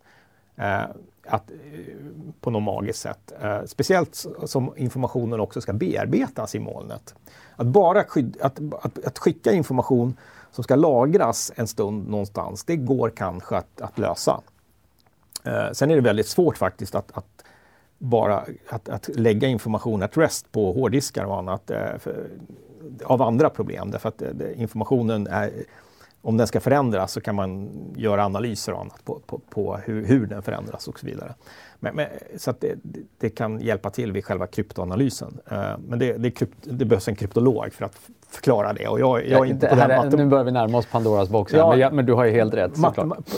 [1.28, 1.52] Att,
[2.42, 3.34] på något magiskt sätt.
[3.66, 7.16] speciellt som informationen också ska bearbetas i molnet.
[7.56, 10.18] Att bara skyd, att, att, att, skicka information
[10.52, 14.42] som ska lagras en stund någonstans, det går kanske att, att lösa.
[15.74, 17.45] sen är det väldigt svårt faktiskt att, att
[18.10, 22.28] bara att, att lägga information at rest på hårddiskar och annat eh, för,
[23.04, 23.92] av andra problem.
[23.92, 25.52] Därför att eh, informationen är,
[26.22, 30.06] om den ska förändras så kan man göra analyser och annat på, på, på hur,
[30.06, 31.34] hur, den förändras och så vidare.
[31.80, 32.76] Men, men, så att det,
[33.18, 35.40] det, kan hjälpa till vid själva kryptoanalysen.
[35.52, 38.88] Uh, men det, det, krypt, det, behövs en kryptolog för att förklara det.
[38.88, 41.54] Och jag, jag är inte på den är, nu börjar vi närma oss Pandoras box,
[41.54, 42.72] ja, men, men, du har ju helt rätt.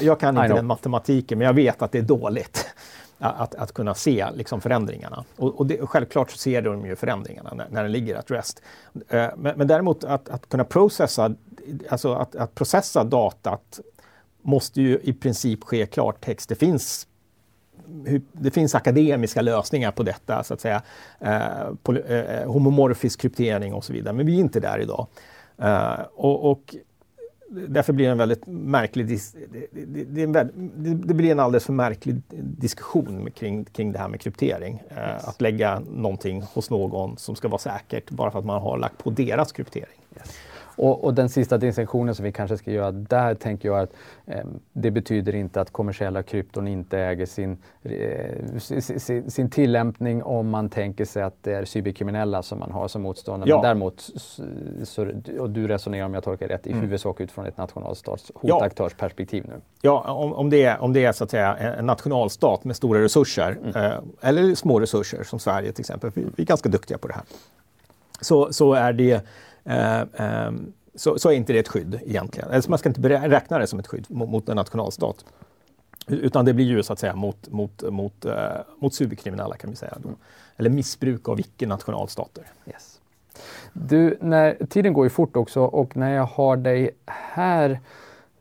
[0.02, 2.68] Jag kan inte den matematiken, men jag vet att det är dåligt
[3.20, 5.26] att, att kunna se liksom förändringarna.
[5.36, 8.62] Och, och det, självklart så ser de ju förändringarna när, när den ligger at rest.
[9.10, 11.36] Eh, men, men, däremot att, att kunna processa,
[11.90, 13.80] alltså att, att processa datat
[14.42, 16.50] måste ju i princip ske klartext.
[16.50, 17.08] Det finns
[18.32, 20.82] det finns akademiska lösningar på detta, så att säga.
[21.20, 25.08] Eh, på, eh, homomorfisk kryptering och så vidare, men vi är inte där idag.
[25.58, 26.76] Eh, och, och,
[27.50, 29.20] därför blir det en väldigt märklig det,
[29.72, 34.82] det, det, det, blir en alldeles för märklig diskussion kring, kring det här med kryptering.
[34.90, 35.28] Eh, yes.
[35.28, 38.98] Att lägga någonting hos någon som ska vara säkert bara för att man har lagt
[38.98, 40.00] på deras kryptering.
[40.18, 40.38] Yes.
[40.78, 43.94] Och, och, den sista distinktionen som vi kanske ska göra där tänker jag att
[44.26, 50.50] eh, det betyder inte att kommersiella krypton inte äger sin, eh, sin, sin, tillämpning om
[50.50, 53.50] man tänker sig att det är cyberkriminella som man har som motståndare.
[53.50, 53.56] Ja.
[53.56, 54.10] Men däremot,
[54.84, 55.08] så,
[55.40, 56.82] och du resonerar om jag tolkar rätt, i mm.
[56.82, 59.62] huvudsak utifrån ett nationalstats hotaktörsperspektiv nu.
[59.82, 63.02] Ja, om, om, det är, om det är så att säga en nationalstat med stora
[63.02, 63.76] resurser mm.
[63.76, 67.14] eh, eller små resurser som Sverige till exempel, vi, vi är ganska duktiga på det
[67.14, 67.24] här.
[68.22, 69.26] Så, så är det
[69.68, 72.52] Eh, ehm, så, så, är inte det ett skydd egentligen.
[72.52, 75.26] Alltså man ska inte räkna det som ett skydd mot, en nationalstat.
[76.08, 78.34] Utan det blir ju så att säga mot, mot, mot, uh,
[78.80, 79.98] mot superkriminella kan vi säga.
[80.04, 80.10] Då.
[80.58, 82.44] Eller missbruk av icke-nationalstater.
[82.68, 83.02] Yes.
[83.74, 87.80] Du, när, tiden går ju fort också och när jag har dig här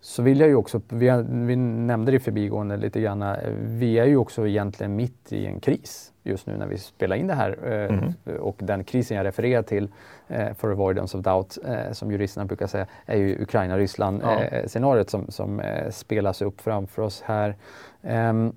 [0.01, 3.99] så vill jag ju också, vi, vi nämnde det i förbigående lite grann, eh, vi
[3.99, 7.35] är ju också egentligen mitt i en kris just nu när vi spelar in det
[7.35, 7.59] här.
[7.65, 8.15] Mm.
[8.41, 9.89] Och den krisen jag refererar till,
[10.29, 15.11] eh, for avoidance of doubt, eh, som juristerna brukar säga, är ju Ukraina-Ryssland-scenariot ja.
[15.11, 17.57] som, som spelas upp framför oss här.
[18.03, 18.57] Um,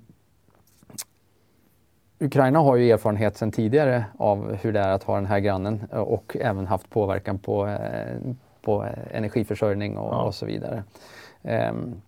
[2.18, 5.80] Ukraina har ju erfarenhet sedan tidigare av hur det är att ha den här grannen
[5.90, 7.76] och även haft påverkan på,
[8.62, 10.22] på energiförsörjning och, ja.
[10.22, 10.84] och så vidare.
[11.42, 12.02] Um,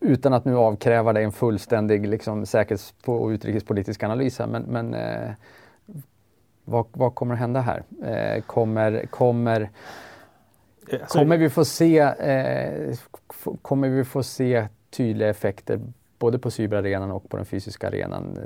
[0.00, 4.94] utan att nu avkräva dig en fullständig liksom, säkerhets och utrikespolitisk analys här, men, men
[4.94, 5.30] eh,
[6.64, 7.82] vad, vad, kommer att hända här?
[8.04, 9.70] Eh, kommer, kommer,
[10.92, 12.96] alltså, kommer vi få se eh,
[13.62, 15.80] kommer vi få se tydliga effekter
[16.18, 18.38] både på cyberarenan och på den fysiska arenan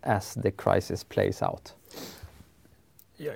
[0.00, 1.74] as the crisis plays out?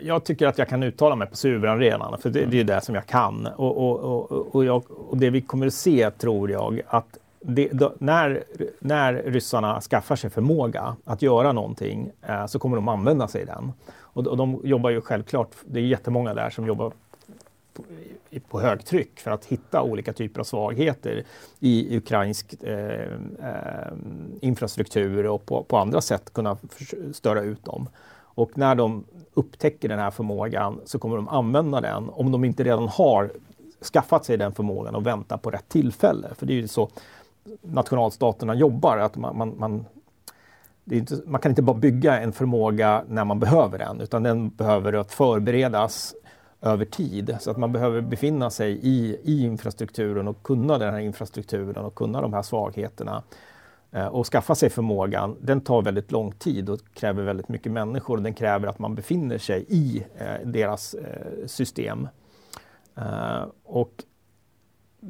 [0.01, 2.95] Jag tycker att jag kan uttala mig på cyberarenan, för det, det är det som
[2.95, 3.47] jag kan.
[3.47, 7.69] Och, och, och, och, jag, och det vi kommer att se, tror jag, att det,
[7.73, 8.45] då, när,
[8.79, 13.73] när ryssarna skaffar sig förmåga att göra någonting eh, så kommer de använda sig den.
[13.95, 16.93] Och, och, de jobbar ju självklart, det är jättemånga där som jobbar
[17.73, 17.85] på,
[18.49, 21.25] på högtryck för att hitta olika typer av svagheter
[21.61, 23.93] i ukrainsk eh, eh,
[24.41, 26.57] infrastruktur och på, på, andra sätt kunna
[27.13, 27.89] störa ut dem.
[28.35, 32.65] Och när de upptäcker den här förmågan så kommer de använda den om de inte
[32.65, 33.31] redan har
[33.93, 36.29] skaffat sig den förmågan och väntar på rätt tillfälle.
[36.39, 36.89] För det är ju så
[37.63, 38.99] nationalstaterna jobbar.
[38.99, 39.85] Att man, man, man,
[40.91, 44.93] inte, man, kan inte bara bygga en förmåga när man behöver den, utan den behöver
[44.93, 46.15] att förberedas
[46.61, 47.37] över tid.
[47.41, 51.95] Så att man behöver befinna sig i, i infrastrukturen och kunna den här infrastrukturen och
[51.95, 53.23] kunna de här svagheterna
[53.91, 58.19] eh, och skaffa sig förmågan, den tar väldigt lång tid och kräver väldigt mycket människor.
[58.19, 62.09] Den kräver att man befinner sig i eh, deras eh, system.
[62.97, 64.05] Eh, och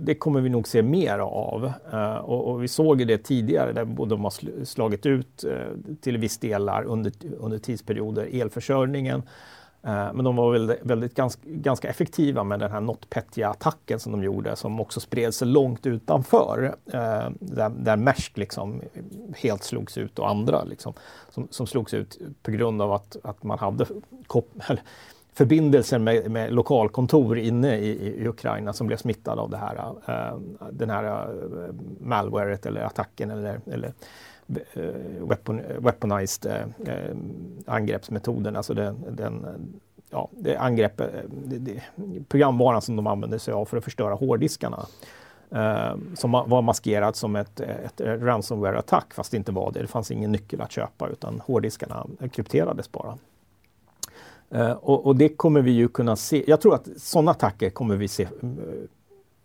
[0.04, 1.72] det kommer vi nog se mer av.
[1.92, 6.18] Uh, och, och, vi såg det tidigare där både de har slagit ut uh, till
[6.18, 9.22] viss delar under, under tidsperioder elförsörjningen.
[9.84, 14.22] Eh, men de var väldigt, väldigt ganska, ganska, effektiva med den här NotPetya-attacken som de
[14.22, 16.74] gjorde som också spred sig långt utanför.
[17.40, 18.80] där, där Maersk liksom
[19.36, 20.94] helt slogs ut och andra liksom,
[21.30, 23.86] som, som slogs ut på grund av att, att man hade
[25.34, 29.76] förbindelser med, med lokalkontor inne i, i, Ukraina som blev smittade av det här,
[30.08, 30.38] uh,
[30.72, 33.92] den här uh, malwaret eller attacken eller, eller
[34.76, 37.16] uh, weapon, weaponized uh,
[37.66, 38.56] angreppsmetoden.
[38.56, 39.46] Alltså den, den,
[40.10, 40.96] ja, det angrepp,
[41.44, 41.82] det, det,
[42.28, 44.86] programvaran som de använde sig av för att förstöra hårddiskarna.
[46.14, 49.80] som var maskerat som ett, ett ransomware-attack fast det inte var det.
[49.80, 53.18] Det fanns ingen nyckel att köpa utan hårddiskarna krypterades bara.
[54.54, 56.44] Eh, och, och, det kommer vi ju kunna se.
[56.46, 58.28] Jag tror att sådana attacker kommer vi se eh,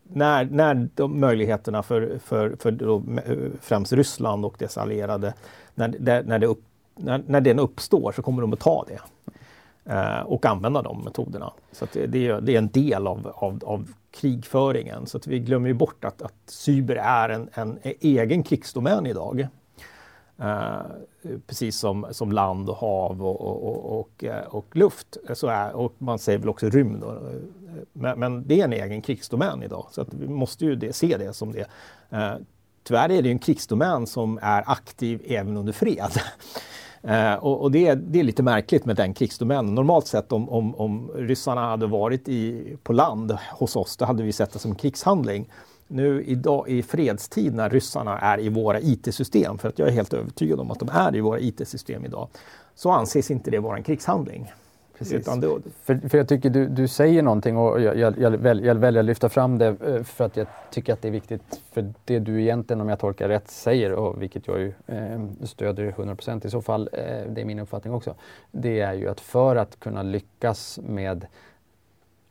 [0.03, 5.33] när, när de möjligheterna för, för, för då, eh, främst Ryssland och dess allierade,
[5.75, 6.63] när, där, när, det upp,
[6.95, 8.99] när, när den uppstår så kommer de att ta det.
[9.93, 11.53] eh, och använda de metoderna.
[11.71, 15.05] Så det, det, är, det är en del av, av, av krigföringen.
[15.05, 19.47] Så att vi glömmer bort att, att cyber är en, en egen krigsdomän idag.
[20.39, 20.81] Eh,
[21.47, 25.17] precis som, som land och hav och, och, och, eh, och, luft.
[25.33, 27.03] Så är, och man säger väl också rymd.
[27.03, 27.09] Eh,
[27.93, 29.87] men, men, det är en egen krigsdomän idag.
[29.91, 31.67] Så att vi måste ju det, se det som det.
[32.83, 36.11] Tyvärr är det en krigsdomän som är aktiv även under fred.
[37.03, 39.75] Eh, och, och det, är, det, är, lite märkligt med den krigsdomänen.
[39.75, 44.23] Normalt sett om, om, om ryssarna hade varit i, på land hos oss, då hade
[44.23, 45.49] vi sett det som en krigshandling
[45.87, 50.13] nu idag i fredstid när ryssarna är i våra IT-system, för att jag är helt
[50.13, 52.27] övertygad om att de är i våra IT-system idag,
[52.75, 54.51] så anses inte det vara en krigshandling.
[55.63, 55.71] Det...
[55.83, 58.99] För, för jag tycker du, du säger någonting och jag, jag, jag, väl, jag väljer
[58.99, 61.61] att lyfta fram det eh, för att jag tycker att det är viktigt.
[61.71, 65.91] För det du egentligen, om jag tolkar rätt, säger, och vilket jag ju eh, stöder
[65.91, 68.15] 100% i så fall, eh, det är min uppfattning också,
[68.51, 71.25] det är ju att för att kunna lyckas med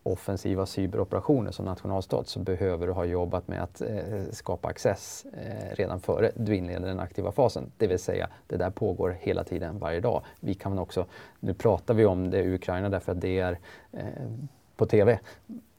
[0.07, 5.77] offensiva cyberoperationer som nationalstat så behöver du ha jobbat med att eh, skapa access eh,
[5.77, 7.73] redan före du inleder den aktiva fasen.
[7.77, 10.23] Det vill säga, det där pågår hela tiden, varje dag.
[10.41, 11.07] Vi kan också,
[11.41, 13.59] nu pratar vi om det i Ukraina därför att det är
[13.93, 14.05] eh,
[14.77, 15.19] på TV.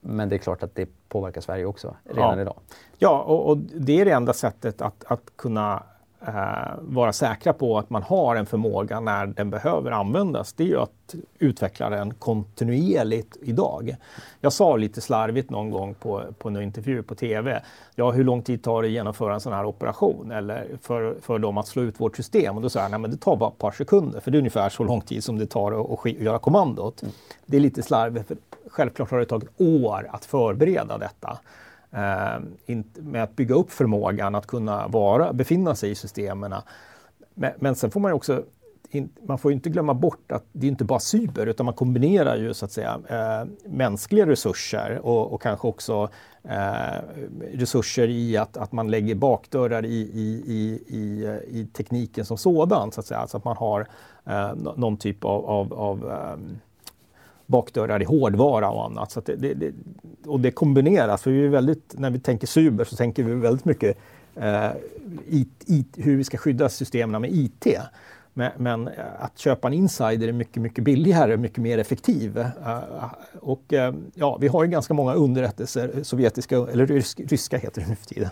[0.00, 2.42] Men det är klart att det påverkar Sverige också redan ja.
[2.42, 2.56] idag.
[2.98, 5.82] Ja, och, och, det är det enda sättet att, att kunna
[6.26, 6.34] eh,
[6.80, 10.80] vara säkra på att man har en förmåga när den behöver användas, det är ju
[10.80, 13.96] att utveckla den kontinuerligt idag.
[14.40, 17.62] Jag sa lite slarvigt någon gång på, på en intervju på TV,
[17.94, 21.38] ja hur lång tid tar det att genomföra en sån här operation eller för, för
[21.38, 22.56] dem att slå ut vårt system?
[22.56, 24.40] Och då sa jag, nej men det tar bara ett par sekunder, för det är
[24.40, 27.02] ungefär så lång tid som det tar att, att göra kommandot.
[27.02, 27.14] Mm.
[27.46, 31.38] Det är lite slarvigt, för självklart har det tagit år att förbereda detta.
[31.90, 32.40] Eh,
[32.94, 36.54] med att bygga upp förmågan att kunna vara, befinna sig i systemen.
[37.34, 38.42] Men, men sen får man också
[39.26, 42.54] man får inte glömma bort att det är inte bara cyber utan man kombinerar ju
[42.54, 46.08] så att säga eh, mänskliga resurser och, och kanske också
[46.42, 47.02] eh,
[47.52, 52.92] resurser i att, att man lägger bakdörrar i, i, i, i, i tekniken som sådan
[52.92, 53.26] så att säga.
[53.26, 53.88] Så att man har
[54.26, 56.36] eh, någon typ av, av, av eh,
[57.48, 59.12] bakdörrar i hårdvara och annat.
[59.12, 59.72] Så det, det, det,
[60.26, 63.64] och det kombineras, för vi är väldigt, när vi tänker cyber så tänker vi väldigt
[63.64, 63.98] mycket
[64.36, 64.70] eh,
[65.28, 67.66] it, it, hur vi ska skydda systemen med IT.
[68.34, 72.38] Men, men, eh, att köpa en insider är mycket, mycket billigare, mycket mer effektiv.
[72.38, 73.04] Eh,
[73.40, 77.80] och eh, ja, vi har ju ganska många underrättelser, eh, sovjetiska, eller rysk, ryska heter
[77.80, 78.30] det nu för tiden,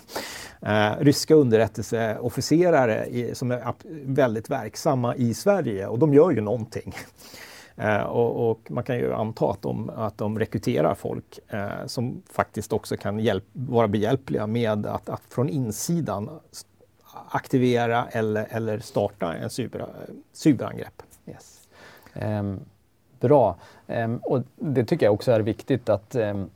[0.60, 6.94] eh, ryska underrättelseofficerare i, som är väldigt verksamma i Sverige och de gör ju någonting.
[7.76, 12.22] Eh, och, och, man kan ju anta att de, att de rekryterar folk eh, som
[12.30, 16.30] faktiskt också kan hjälp, vara behjälpliga med att, att från insidan
[17.28, 19.86] aktivera eller, eller starta en cyber,
[20.32, 21.02] cyberangrepp.
[21.26, 21.68] Yes.
[22.14, 22.60] Um,
[23.20, 23.56] bra.
[23.86, 26.50] Um, och det tycker jag också är viktigt att um,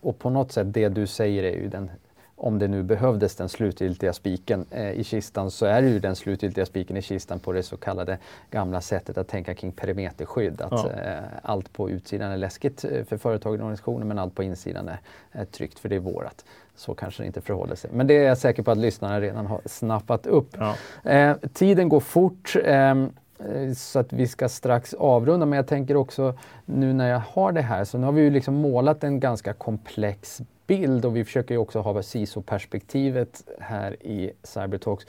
[0.00, 1.90] och på något sätt det du säger är ju den
[2.38, 6.16] om det nu behövdes den slutgiltiga spiken eh, i kistan så är det ju den
[6.16, 8.18] slutgiltiga spiken i kistan på det så kallade
[8.50, 10.60] gamla sättet att tänka kring perimeterskydd.
[10.60, 10.90] Att ja.
[10.90, 14.88] eh, allt på utsidan är läskigt eh, för företag och organisationer men allt på insidan
[14.88, 14.98] är,
[15.32, 16.44] är tryggt för det är vårat.
[16.76, 17.90] Så kanske det inte förhåller sig.
[17.92, 20.56] Men det är jag säker på att lyssnarna redan har snappat upp.
[20.58, 20.74] Ja.
[21.10, 22.56] Eh, tiden går fort.
[22.64, 27.22] Ehm, eh, så att vi ska strax avrunda men jag tänker också nu när jag
[27.28, 31.16] har det här så nu har vi ju liksom målat en ganska komplex bild och
[31.16, 35.06] vi försöker ju också ha CISO-perspektivet här i Cybertalks.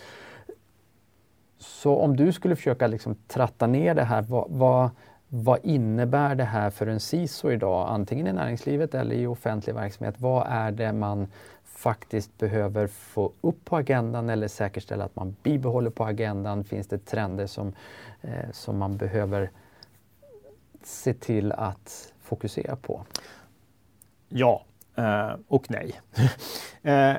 [1.58, 4.90] Så om du skulle försöka liksom tratta ner det här, vad, vad,
[5.28, 10.16] vad, innebär det här för en CISO idag, antingen i näringslivet eller i offentlig verksamhet?
[10.18, 11.28] Vad är det man
[11.64, 16.64] faktiskt behöver få upp på agendan eller säkerställa att man bibehåller på agendan?
[16.64, 17.74] Finns det trender som,
[18.22, 19.52] eh, som man behöver
[20.84, 23.06] se till att fokusera på?
[24.30, 24.64] Ja,
[25.00, 26.02] Eh, och nej.
[26.84, 27.16] Eh,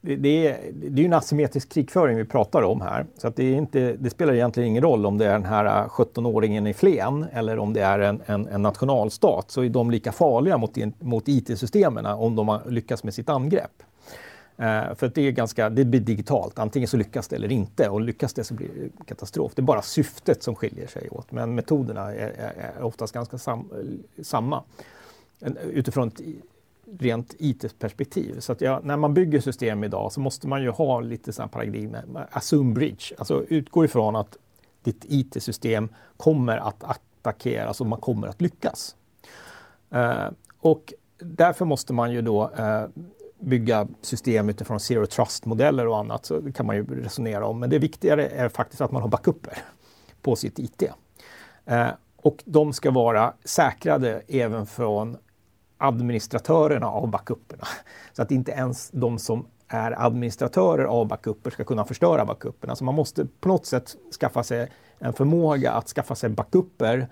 [0.00, 3.06] det, det, är, det är en asymmetrisk krigföring vi pratar om här.
[3.16, 5.64] Så att det, är inte, det spelar egentligen ingen roll om det är den här
[5.64, 9.50] eh, 17-åringen i Flen eller om det är en, en, en nationalstat.
[9.50, 13.82] Så är de lika farliga mot, mot IT-systemen om de lyckas med sitt angrepp.
[14.60, 17.88] Uh, för att det, är ganska, det blir digitalt, antingen så lyckas det eller inte
[17.88, 19.52] och lyckas det så blir det katastrof.
[19.54, 23.38] Det är bara syftet som skiljer sig åt men metoderna är, är, är oftast ganska
[23.38, 24.62] sam, eh, samma.
[25.72, 26.20] Utifrån ett
[26.98, 28.40] rent IT-perspektiv.
[28.40, 31.48] Så att ja, när man bygger system idag så måste man ju ha lite sån
[31.48, 34.36] paradigm, eh, assume bridge, alltså utgå ifrån att
[34.82, 38.96] ditt IT-system kommer att attackeras och man kommer att lyckas.
[39.90, 40.28] Eh,
[40.60, 42.84] och därför måste man ju då eh,
[43.38, 47.60] bygga system utifrån zero trust-modeller och annat, så det kan man ju resonera om.
[47.60, 49.58] Men det viktigare är faktiskt att man har backuper
[50.22, 50.82] på sitt IT.
[51.64, 55.16] Eh, och de ska vara säkrade även från
[55.78, 57.64] administratörerna av backuperna.
[58.12, 62.76] Så att inte ens de som är administratörer av backuper ska kunna förstöra backuperna.
[62.76, 67.08] Så man måste på något sätt skaffa sig en förmåga att skaffa sig backuper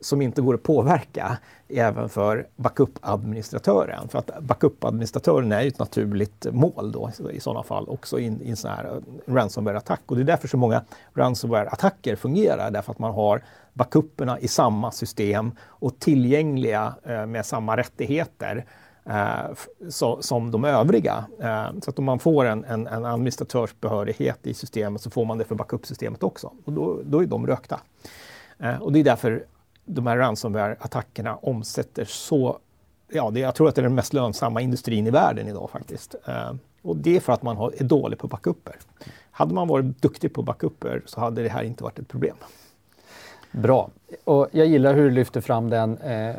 [0.00, 1.38] som inte går att påverka
[1.68, 4.08] även för backup-administratören.
[4.08, 8.50] För att backup-administratören är ju ett naturligt mål då i sådana fall också i, i
[8.50, 10.00] en sån här eh, ransomware-attack.
[10.06, 10.82] Och det är därför så många
[11.14, 13.42] ransomware-attacker fungerar, därför att man har
[13.72, 18.64] backuperna i samma system och tillgängliga eh, med samma rättigheter
[19.04, 19.54] eh,
[19.88, 21.24] så, som de övriga.
[21.40, 25.38] Eh, så att om man får en, en, en administratörsbehörighet i systemet så får man
[25.38, 27.80] det för backup-systemet också och då, då är de rökta.
[28.58, 29.46] Eh, och det är därför
[29.86, 32.58] de här ransomware-attackerna omsätter så
[33.08, 36.14] Ja, det, jag tror att det är den mest lönsamma industrin i världen idag faktiskt.
[36.24, 38.76] Eh, och det är för att man har, är dålig på backuper.
[39.30, 42.36] Hade man varit duktig på backuper så hade det här inte varit ett problem.
[43.56, 43.90] Bra.
[44.24, 45.98] Och jag gillar hur du lyfter fram den.
[45.98, 46.34] Eh,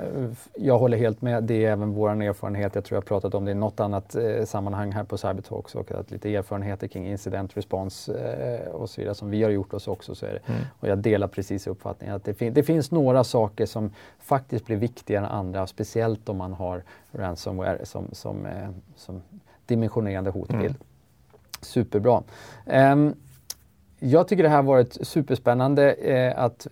[0.56, 1.44] jag håller helt med.
[1.44, 2.76] Det är även vår erfarenhet.
[2.76, 5.92] Jag tror jag pratat om det i något annat eh, sammanhang här på Cybertalks och
[5.92, 9.88] att lite erfarenheter kring incident response eh, och så vidare som vi har gjort oss
[9.88, 10.16] också.
[10.16, 10.52] Så är det.
[10.54, 10.62] Mm.
[10.80, 14.78] Och jag delar precis uppfattningen att det, fin det, finns några saker som faktiskt blir
[14.78, 18.48] viktigare än andra, speciellt om man har ransomware som, som,
[18.96, 19.22] som
[19.66, 20.64] dimensionerande hotbild.
[20.64, 20.76] Mm.
[21.62, 22.24] Superbra.
[22.66, 23.16] Um,
[24.00, 26.68] jag tycker det här varit superspännande eh, att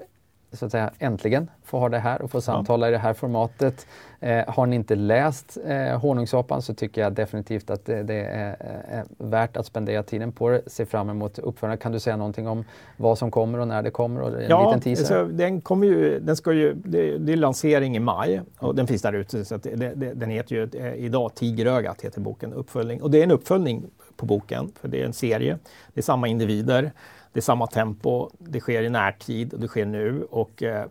[0.55, 2.89] så att säga äntligen få ha det här och få samtala ja.
[2.89, 3.87] i det här formatet.
[4.19, 8.55] Eh, har ni inte läst eh, Honungsapan så tycker jag definitivt att det, det är,
[8.89, 10.61] är, värt att spendera tiden på det.
[10.67, 11.77] Se fram emot uppföljningen.
[11.77, 12.65] Kan du säga någonting om
[12.97, 14.21] vad som kommer och när det kommer?
[14.21, 15.19] Och en ja, liten teaser?
[15.19, 18.87] Alltså, den kommer ju, den ska ju, det, det är lansering i maj och den
[18.87, 19.45] finns där ute.
[19.45, 23.01] Så det, det, den heter ju eh, idag Tigerögat heter boken, uppföljning.
[23.01, 23.85] Och det är en uppföljning
[24.17, 25.57] på boken, för det är en serie.
[25.93, 26.91] Det är samma individer,
[27.35, 30.23] det är samma tempo, det sker i närtid och det sker nu.
[30.23, 30.85] Och, eh,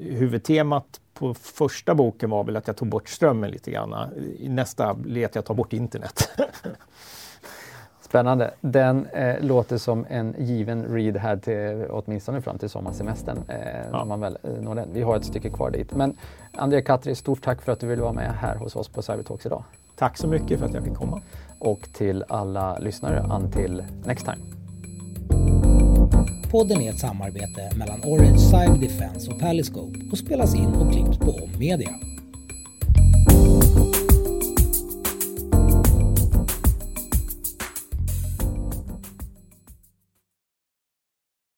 [0.00, 3.94] huvudtemat på första boken var väl att jag tog bort strömmen lite grann.
[4.38, 6.28] I nästa blir att jag tar bort internet.
[8.00, 8.54] Spännande.
[8.60, 13.38] Den eh, låter som en given read här till åtminstone fram till sommarsemestern.
[13.48, 13.56] Eh,
[13.92, 13.98] ja.
[13.98, 14.88] när man väl eh, når den.
[14.92, 15.94] Vi har ett stycke kvar dit.
[15.94, 16.16] Men
[16.52, 19.46] Andrea Katri, stort tack för att du ville vara med här hos oss på Cybertalks
[19.46, 19.64] idag.
[19.96, 21.20] Tack så mycket för att jag fick komma.
[21.58, 24.55] Och till alla lyssnare, until next time.
[26.50, 31.18] Podden är ett samarbete mellan Orange Cyber Defense och Paliscope och spelas in och klipps
[31.18, 31.90] på Om Media.